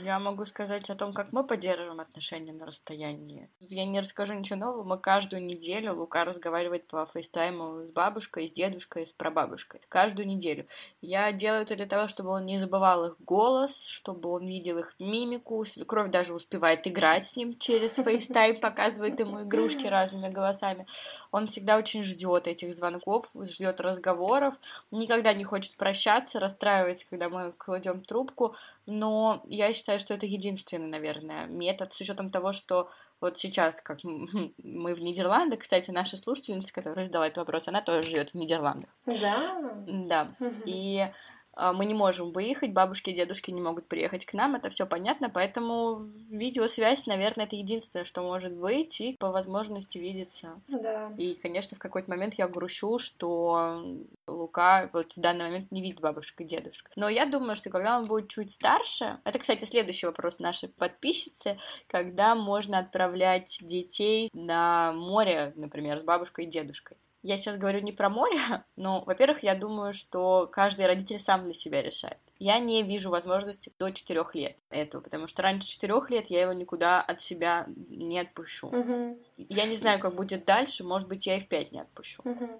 Я 0.02 0.20
могу 0.20 0.46
сказать 0.46 0.90
о 0.90 0.96
том, 0.96 1.14
как 1.14 1.34
мы 1.34 1.44
поддерживаем 1.44 2.00
отношения 2.00 2.54
на 2.54 2.66
расстоянии. 2.66 3.50
Я 3.60 3.86
не 3.86 4.00
расскажу 4.00 4.34
ничего 4.34 4.60
нового. 4.60 4.84
Мы 4.84 4.98
каждую 4.98 5.44
неделю 5.44 5.96
Лука 5.96 6.24
разговаривает 6.26 6.88
по 6.88 7.06
FaceTime 7.08 7.77
у 7.77 7.86
с 7.86 7.92
бабушкой, 7.92 8.48
с 8.48 8.52
дедушкой, 8.52 9.08
с 9.08 9.12
прабабушкой. 9.12 9.82
Каждую 9.90 10.28
неделю. 10.28 10.68
Я 11.02 11.32
делаю 11.32 11.64
это 11.64 11.76
для 11.76 11.88
того, 11.88 12.08
чтобы 12.08 12.30
он 12.30 12.46
не 12.46 12.60
забывал 12.60 13.06
их 13.08 13.16
голос, 13.20 13.84
чтобы 13.86 14.30
он 14.30 14.48
видел 14.48 14.78
их 14.78 14.94
мимику. 15.00 15.66
Свекровь 15.66 16.12
даже 16.12 16.34
успевает 16.34 16.88
играть 16.88 17.28
с 17.28 17.36
ним 17.36 17.58
через 17.58 17.94
FaceTime, 17.94 18.60
показывает 18.60 19.20
ему 19.20 19.42
игрушки 19.42 19.88
разными 19.88 20.30
голосами. 20.30 20.86
Он 21.34 21.48
всегда 21.48 21.78
очень 21.78 22.04
ждет 22.04 22.48
этих 22.48 22.76
звонков, 22.76 23.26
ждет 23.42 23.82
разговоров, 23.82 24.54
никогда 24.92 25.34
не 25.34 25.44
хочет 25.44 25.76
прощаться, 25.76 26.40
расстраивается, 26.40 27.08
когда 27.10 27.28
мы 27.28 27.52
кладем 27.54 28.02
трубку. 28.02 28.56
Но 28.86 29.42
я 29.48 29.74
считаю, 29.74 30.00
что 30.00 30.14
это 30.14 30.28
единственный, 30.28 30.88
наверное, 30.88 31.48
метод, 31.48 31.92
с 31.92 32.00
учетом 32.00 32.30
того, 32.30 32.54
что 32.54 32.88
вот 33.20 33.40
сейчас, 33.40 33.82
как 33.82 34.04
мы 34.04 34.94
в 34.94 35.02
Нидерландах, 35.02 35.62
кстати, 35.62 35.90
наша 35.90 36.18
слушательница, 36.18 36.72
которая 36.72 37.06
задала 37.06 37.26
этот 37.26 37.38
вопрос, 37.38 37.68
она 37.68 37.82
тоже 37.82 38.10
живет 38.12 38.30
в 38.30 38.36
Нидерландах. 38.36 38.90
Да. 39.08 39.74
Да. 39.88 40.36
И 40.66 41.00
а, 41.00 41.12
мы 41.56 41.86
не 41.86 41.94
можем 41.94 42.32
выехать, 42.32 42.72
бабушки 42.74 43.10
и 43.10 43.14
дедушки 43.14 43.52
не 43.52 43.62
могут 43.62 43.88
приехать 43.88 44.26
к 44.26 44.34
нам, 44.34 44.56
это 44.56 44.70
все 44.70 44.86
понятно, 44.86 45.30
поэтому 45.30 46.08
видеосвязь, 46.30 47.06
наверное, 47.08 47.46
это 47.46 47.56
единственное, 47.56 48.06
что 48.06 48.22
может 48.22 48.54
быть, 48.54 49.00
и 49.02 49.16
по 49.18 49.32
возможности 49.32 49.98
видеться. 49.98 50.60
Да. 50.68 51.12
И, 51.18 51.36
конечно, 51.36 51.76
в 51.76 51.80
какой-то 51.80 52.10
момент 52.10 52.36
я 52.36 52.48
грущу, 52.48 53.00
что 53.00 53.84
Лука 54.28 54.90
вот 54.94 55.14
в 55.16 55.20
данный 55.20 55.46
момент 55.46 55.72
не 55.72 55.82
видит 55.82 56.00
бабушек 56.00 56.42
и 56.42 56.46
дедушек. 56.46 56.90
Но 56.96 57.10
я 57.10 57.26
думаю, 57.26 57.56
что 57.56 57.70
когда 57.70 57.98
он 57.98 58.06
будет 58.06 58.30
чуть 58.30 58.52
старше, 58.52 59.20
это, 59.24 59.40
кстати, 59.40 59.66
следующий 59.66 60.08
вопрос 60.08 60.40
нашей 60.40 60.70
подписчицы, 60.70 61.58
когда 61.88 62.36
можно 62.36 62.80
отправлять 62.80 63.58
детей 63.62 64.30
на 64.34 64.92
море, 64.94 65.54
например, 65.56 66.00
с 66.00 66.04
бабушкой 66.04 66.46
и 66.46 66.50
дедушкой. 66.50 66.98
Я 67.24 67.38
сейчас 67.38 67.58
говорю 67.58 67.80
не 67.80 67.94
про 67.94 68.10
море, 68.10 68.38
но, 68.76 69.04
во-первых, 69.06 69.44
я 69.44 69.56
думаю, 69.56 69.94
что 69.94 70.48
каждый 70.52 70.86
родитель 70.86 71.20
сам 71.20 71.46
для 71.46 71.54
себя 71.54 71.82
решает. 71.82 72.18
Я 72.38 72.60
не 72.60 72.84
вижу 72.84 73.10
возможности 73.10 73.72
до 73.80 73.92
4 73.92 74.24
лет 74.34 74.58
этого, 74.70 75.02
потому 75.02 75.28
что 75.28 75.42
раньше 75.42 75.68
4 75.68 75.94
лет 76.10 76.28
я 76.28 76.42
его 76.42 76.54
никуда 76.54 77.02
от 77.02 77.22
себя 77.22 77.66
не 77.88 78.20
отпущу. 78.20 78.68
Мгм. 78.68 79.18
Я 79.38 79.66
не 79.66 79.78
знаю, 79.78 80.00
как 80.00 80.16
будет 80.16 80.44
дальше, 80.44 80.84
может 80.84 81.08
быть, 81.08 81.26
я 81.26 81.38
и 81.38 81.40
в 81.40 81.48
5 81.48 81.72
не 81.72 81.80
отпущу. 81.80 82.22
Мгм. 82.26 82.60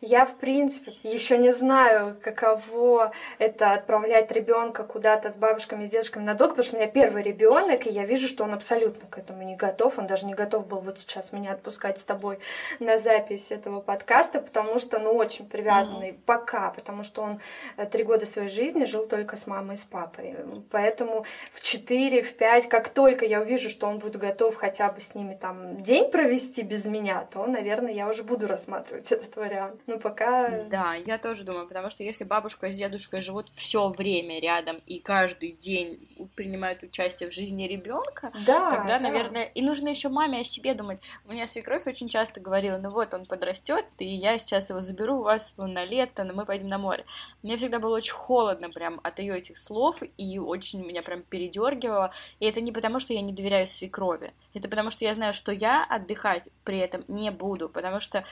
Я, 0.00 0.26
в 0.26 0.36
принципе, 0.36 0.92
еще 1.02 1.38
не 1.38 1.52
знаю, 1.52 2.16
каково 2.22 3.12
это 3.38 3.72
отправлять 3.72 4.30
ребенка 4.30 4.84
куда-то 4.84 5.30
с 5.30 5.36
бабушками, 5.36 5.86
с 5.86 5.88
дедушками 5.88 6.24
надолго, 6.24 6.54
потому 6.54 6.66
что 6.66 6.76
у 6.76 6.78
меня 6.80 6.90
первый 6.90 7.22
ребенок, 7.22 7.86
и 7.86 7.90
я 7.90 8.04
вижу, 8.04 8.28
что 8.28 8.44
он 8.44 8.52
абсолютно 8.52 9.08
к 9.08 9.16
этому 9.16 9.42
не 9.42 9.56
готов. 9.56 9.98
Он 9.98 10.06
даже 10.06 10.26
не 10.26 10.34
готов 10.34 10.66
был 10.66 10.80
вот 10.80 10.98
сейчас 10.98 11.32
меня 11.32 11.52
отпускать 11.52 11.98
с 11.98 12.04
тобой 12.04 12.38
на 12.78 12.98
запись 12.98 13.46
этого 13.50 13.80
подкаста, 13.80 14.40
потому 14.40 14.78
что, 14.78 14.98
ну, 14.98 15.12
очень 15.14 15.48
привязанный 15.48 16.18
пока, 16.26 16.70
потому 16.70 17.02
что 17.02 17.22
он 17.22 17.40
э, 17.78 17.86
три 17.86 18.04
года 18.04 18.26
своей 18.26 18.50
жизни 18.50 18.84
жил 18.84 19.06
только 19.06 19.36
с 19.36 19.46
мамой 19.46 19.76
и 19.76 19.78
с 19.78 19.84
папой. 19.84 20.36
Поэтому 20.70 21.24
в 21.52 21.62
4, 21.62 22.22
в 22.22 22.34
5, 22.34 22.68
как 22.68 22.90
только 22.90 23.24
я 23.24 23.40
увижу, 23.40 23.70
что 23.70 23.86
он 23.86 23.98
будет 23.98 24.16
готов 24.16 24.56
хотя 24.56 24.90
бы 24.90 25.00
с 25.00 25.14
ними 25.14 25.38
там 25.40 25.82
день 25.82 26.10
провести 26.10 26.62
без 26.62 26.84
меня, 26.84 27.26
то, 27.32 27.46
наверное, 27.46 27.92
я 27.92 28.08
уже 28.08 28.22
буду 28.22 28.46
рассматривать 28.46 29.10
этот 29.10 29.34
вариант. 29.36 29.85
Ну, 29.86 30.00
пока... 30.00 30.64
Да, 30.64 30.94
я 30.94 31.16
тоже 31.18 31.44
думаю, 31.44 31.68
потому 31.68 31.90
что 31.90 32.02
если 32.02 32.24
бабушка 32.24 32.70
с 32.70 32.74
дедушкой 32.74 33.22
живут 33.22 33.46
все 33.54 33.88
время 33.88 34.40
рядом 34.40 34.80
и 34.86 34.98
каждый 34.98 35.52
день 35.52 36.08
принимают 36.34 36.82
участие 36.82 37.30
в 37.30 37.32
жизни 37.32 37.68
ребенка, 37.68 38.32
Да, 38.46 38.70
тогда, 38.70 38.98
да. 38.98 39.00
наверное, 39.00 39.44
и 39.44 39.62
нужно 39.62 39.88
еще 39.88 40.08
маме 40.08 40.40
о 40.40 40.44
себе 40.44 40.74
думать. 40.74 41.00
У 41.24 41.32
меня 41.32 41.46
свекровь 41.46 41.86
очень 41.86 42.08
часто 42.08 42.40
говорила, 42.40 42.78
ну 42.78 42.90
вот 42.90 43.14
он 43.14 43.26
подрастет, 43.26 43.86
и 43.98 44.06
я 44.06 44.38
сейчас 44.38 44.70
его 44.70 44.80
заберу 44.80 45.18
у 45.18 45.22
вас 45.22 45.54
на 45.56 45.84
лето, 45.84 46.24
но 46.24 46.34
мы 46.34 46.44
поедем 46.44 46.68
на 46.68 46.78
море. 46.78 47.04
Мне 47.42 47.56
всегда 47.56 47.78
было 47.78 47.96
очень 47.96 48.14
холодно 48.14 48.70
прям 48.70 49.00
от 49.04 49.20
ее 49.20 49.38
этих 49.38 49.56
слов, 49.56 50.02
и 50.16 50.38
очень 50.38 50.84
меня 50.84 51.02
прям 51.02 51.22
передергивало. 51.22 52.12
И 52.40 52.46
это 52.46 52.60
не 52.60 52.72
потому, 52.72 52.98
что 52.98 53.12
я 53.12 53.20
не 53.20 53.32
доверяю 53.32 53.66
свекрови, 53.66 54.32
это 54.52 54.68
потому, 54.68 54.90
что 54.90 55.04
я 55.04 55.14
знаю, 55.14 55.32
что 55.32 55.52
я 55.52 55.84
отдыхать 55.84 56.48
при 56.64 56.78
этом 56.78 57.04
не 57.08 57.30
буду, 57.30 57.68
потому 57.68 58.00
что 58.00 58.24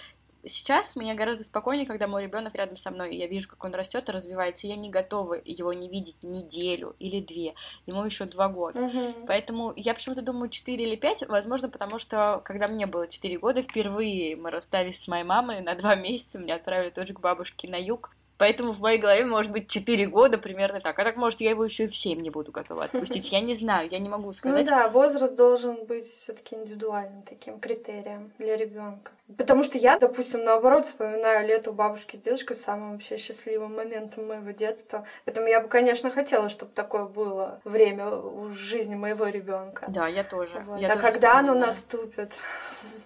Сейчас 0.47 0.97
мне 0.97 1.15
гораздо 1.15 1.45
спокойнее, 1.45 1.87
когда 1.87 2.07
мой 2.07 2.23
ребенок 2.23 2.55
рядом 2.55 2.77
со 2.77 2.91
мной, 2.91 3.15
и 3.15 3.19
я 3.19 3.27
вижу, 3.27 3.49
как 3.49 3.63
он 3.65 3.75
растет 3.75 4.09
и 4.09 4.13
развивается. 4.13 4.67
и 4.67 4.71
Я 4.71 4.77
не 4.77 4.91
готова 4.91 5.37
его 5.45 5.73
не 5.73 5.89
видеть 5.89 6.23
неделю 6.23 6.97
или 6.99 7.21
две. 7.21 7.55
Ему 7.87 8.05
еще 8.05 8.25
два 8.25 8.49
года. 8.49 8.81
Мгм. 8.81 9.27
Поэтому 9.27 9.73
я 9.77 9.95
почему-то 9.95 10.23
думаю 10.23 10.49
4 10.49 10.83
или 10.83 10.97
5, 10.97 11.29
возможно, 11.29 11.69
потому 11.69 11.99
что, 11.99 12.41
когда 12.45 12.69
мне 12.69 12.87
было 12.87 13.09
4 13.09 13.39
года, 13.39 13.63
впервые 13.63 14.37
мы 14.37 14.51
расстались 14.51 15.03
с 15.03 15.09
моей 15.09 15.25
мамой 15.25 15.61
на 15.61 15.75
два 15.75 15.95
месяца, 15.95 16.39
меня 16.39 16.57
отправили 16.57 16.91
тоже 16.91 17.15
к 17.15 17.21
бабушке 17.21 17.69
на 17.69 17.77
юг. 17.77 18.11
Поэтому 18.37 18.73
в 18.73 18.81
моей 18.81 18.99
голове 18.99 19.25
может 19.25 19.53
быть 19.53 19.68
4 19.70 20.07
года 20.07 20.38
примерно 20.38 20.81
так. 20.81 20.99
А 20.99 21.05
так, 21.05 21.16
может, 21.16 21.40
я 21.40 21.51
его 21.51 21.64
еще 21.64 21.85
и 21.85 21.88
в 21.88 21.97
7 21.97 22.20
не 22.20 22.31
буду 22.31 22.51
готова 22.51 22.85
отпустить. 22.85 23.31
Я 23.31 23.40
не 23.40 23.55
знаю, 23.55 23.88
я 23.90 23.99
не 23.99 24.09
могу 24.09 24.27
Ну 24.27 24.33
сказать. 24.33 24.66
да, 24.66 24.88
возраст 24.88 25.35
должен 25.35 25.85
быть 25.85 26.05
все-таки 26.05 26.57
индивидуальным 26.57 27.23
таким 27.23 27.61
критерием 27.61 28.33
для 28.38 28.57
ребенка. 28.57 29.12
Потому 29.38 29.62
что 29.62 29.79
я, 29.79 29.99
допустим, 29.99 30.44
наоборот, 30.44 30.85
вспоминаю 30.87 31.47
лето 31.47 31.70
у 31.70 31.73
бабушки 31.73 32.16
с 32.16 32.20
дедушкой 32.20 32.57
самым 32.57 32.92
вообще 32.92 33.16
счастливым 33.16 33.75
моментом 33.77 34.27
моего 34.27 34.51
детства. 34.51 35.07
Поэтому 35.25 35.47
я 35.47 35.61
бы, 35.61 35.68
конечно, 35.68 36.11
хотела, 36.11 36.49
чтобы 36.51 36.73
такое 36.73 37.05
было 37.05 37.61
время 37.64 38.11
в 38.11 38.53
жизни 38.53 38.97
моего 38.97 39.27
ребенка. 39.27 39.87
Да, 39.88 40.09
я 40.09 40.25
тоже. 40.25 40.62
Вот. 40.66 40.79
Я 40.79 40.88
а 40.88 40.97
тоже 40.97 41.03
когда 41.03 41.38
оно 41.38 41.53
вспоминаю. 41.53 41.73
наступит? 41.73 42.33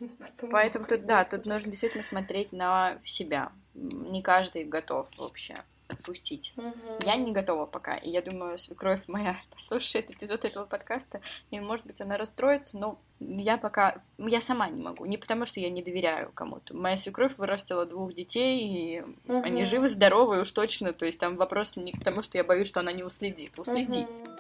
Потом 0.18 0.50
Поэтому 0.50 0.86
тут, 0.86 1.04
да, 1.04 1.24
тут 1.24 1.46
нужно 1.46 1.70
действительно 1.70 2.04
смотреть 2.04 2.52
на 2.52 2.98
себя. 3.04 3.52
Не 3.78 4.22
каждый 4.22 4.64
готов 4.64 5.08
вообще 5.16 5.56
отпустить. 5.88 6.52
Мгм. 6.56 6.74
Я 7.00 7.16
не 7.16 7.32
готова 7.32 7.66
пока, 7.66 7.96
и 7.96 8.10
я 8.10 8.20
думаю, 8.22 8.58
свекровь 8.58 9.00
моя 9.08 9.36
послушает 9.50 10.10
эпизод 10.10 10.44
этого 10.44 10.66
подкаста, 10.66 11.20
и, 11.50 11.58
может 11.60 11.86
быть, 11.86 12.00
она 12.00 12.16
расстроится, 12.16 12.76
но 12.76 12.98
я 13.20 13.56
пока, 13.56 14.02
я 14.18 14.40
сама 14.40 14.68
не 14.68 14.82
могу, 14.82 15.06
не 15.06 15.16
потому 15.16 15.46
что 15.46 15.60
я 15.60 15.70
не 15.70 15.82
доверяю 15.82 16.30
кому-то. 16.34 16.76
Моя 16.76 16.96
свекровь 16.96 17.36
вырастила 17.38 17.86
двух 17.86 18.12
детей, 18.12 18.60
и 18.60 19.00
Мгм. 19.00 19.44
они 19.44 19.64
живы, 19.64 19.88
здоровы, 19.88 20.40
уж 20.40 20.50
точно, 20.50 20.92
то 20.92 21.06
есть 21.06 21.18
там 21.18 21.36
вопрос 21.36 21.76
не 21.76 21.92
к 21.92 22.04
тому, 22.04 22.22
что 22.22 22.36
я 22.38 22.44
боюсь, 22.44 22.68
что 22.68 22.80
она 22.80 22.92
не 22.92 23.02
уследит, 23.02 23.58
уследит. 23.58 24.08
Мгм. 24.08 24.37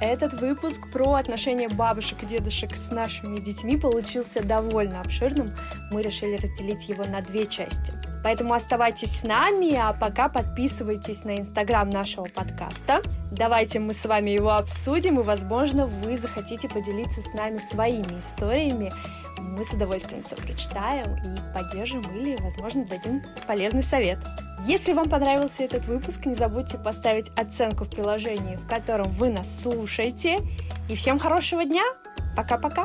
Этот 0.00 0.34
выпуск 0.34 0.80
про 0.92 1.14
отношения 1.14 1.68
бабушек 1.68 2.22
и 2.22 2.26
дедушек 2.26 2.76
с 2.76 2.90
нашими 2.90 3.40
детьми 3.40 3.76
получился 3.76 4.44
довольно 4.44 5.00
обширным. 5.00 5.52
Мы 5.90 6.02
решили 6.02 6.36
разделить 6.36 6.88
его 6.88 7.04
на 7.04 7.20
две 7.20 7.46
части. 7.46 7.92
Поэтому 8.22 8.54
оставайтесь 8.54 9.20
с 9.20 9.22
нами, 9.24 9.74
а 9.74 9.92
пока 9.92 10.28
подписывайтесь 10.28 11.24
на 11.24 11.38
инстаграм 11.38 11.88
нашего 11.88 12.24
подкаста. 12.24 13.02
Давайте 13.32 13.80
мы 13.80 13.92
с 13.92 14.04
вами 14.04 14.30
его 14.30 14.52
обсудим, 14.52 15.18
и, 15.18 15.22
возможно, 15.22 15.86
вы 15.86 16.16
захотите 16.16 16.68
поделиться 16.68 17.20
с 17.20 17.32
нами 17.34 17.58
своими 17.58 18.20
историями. 18.20 18.92
Мы 19.58 19.64
с 19.64 19.72
удовольствием 19.72 20.22
все 20.22 20.36
прочитаем 20.36 21.16
и 21.16 21.52
поддержим 21.52 22.00
или, 22.14 22.36
возможно, 22.40 22.84
дадим 22.84 23.22
полезный 23.48 23.82
совет. 23.82 24.20
Если 24.68 24.92
вам 24.92 25.08
понравился 25.08 25.64
этот 25.64 25.84
выпуск, 25.86 26.26
не 26.26 26.34
забудьте 26.34 26.78
поставить 26.78 27.30
оценку 27.36 27.82
в 27.82 27.90
приложении, 27.90 28.54
в 28.54 28.68
котором 28.68 29.08
вы 29.08 29.30
нас 29.30 29.62
слушаете. 29.62 30.38
И 30.88 30.94
всем 30.94 31.18
хорошего 31.18 31.64
дня! 31.64 31.82
Пока-пока! 32.36 32.84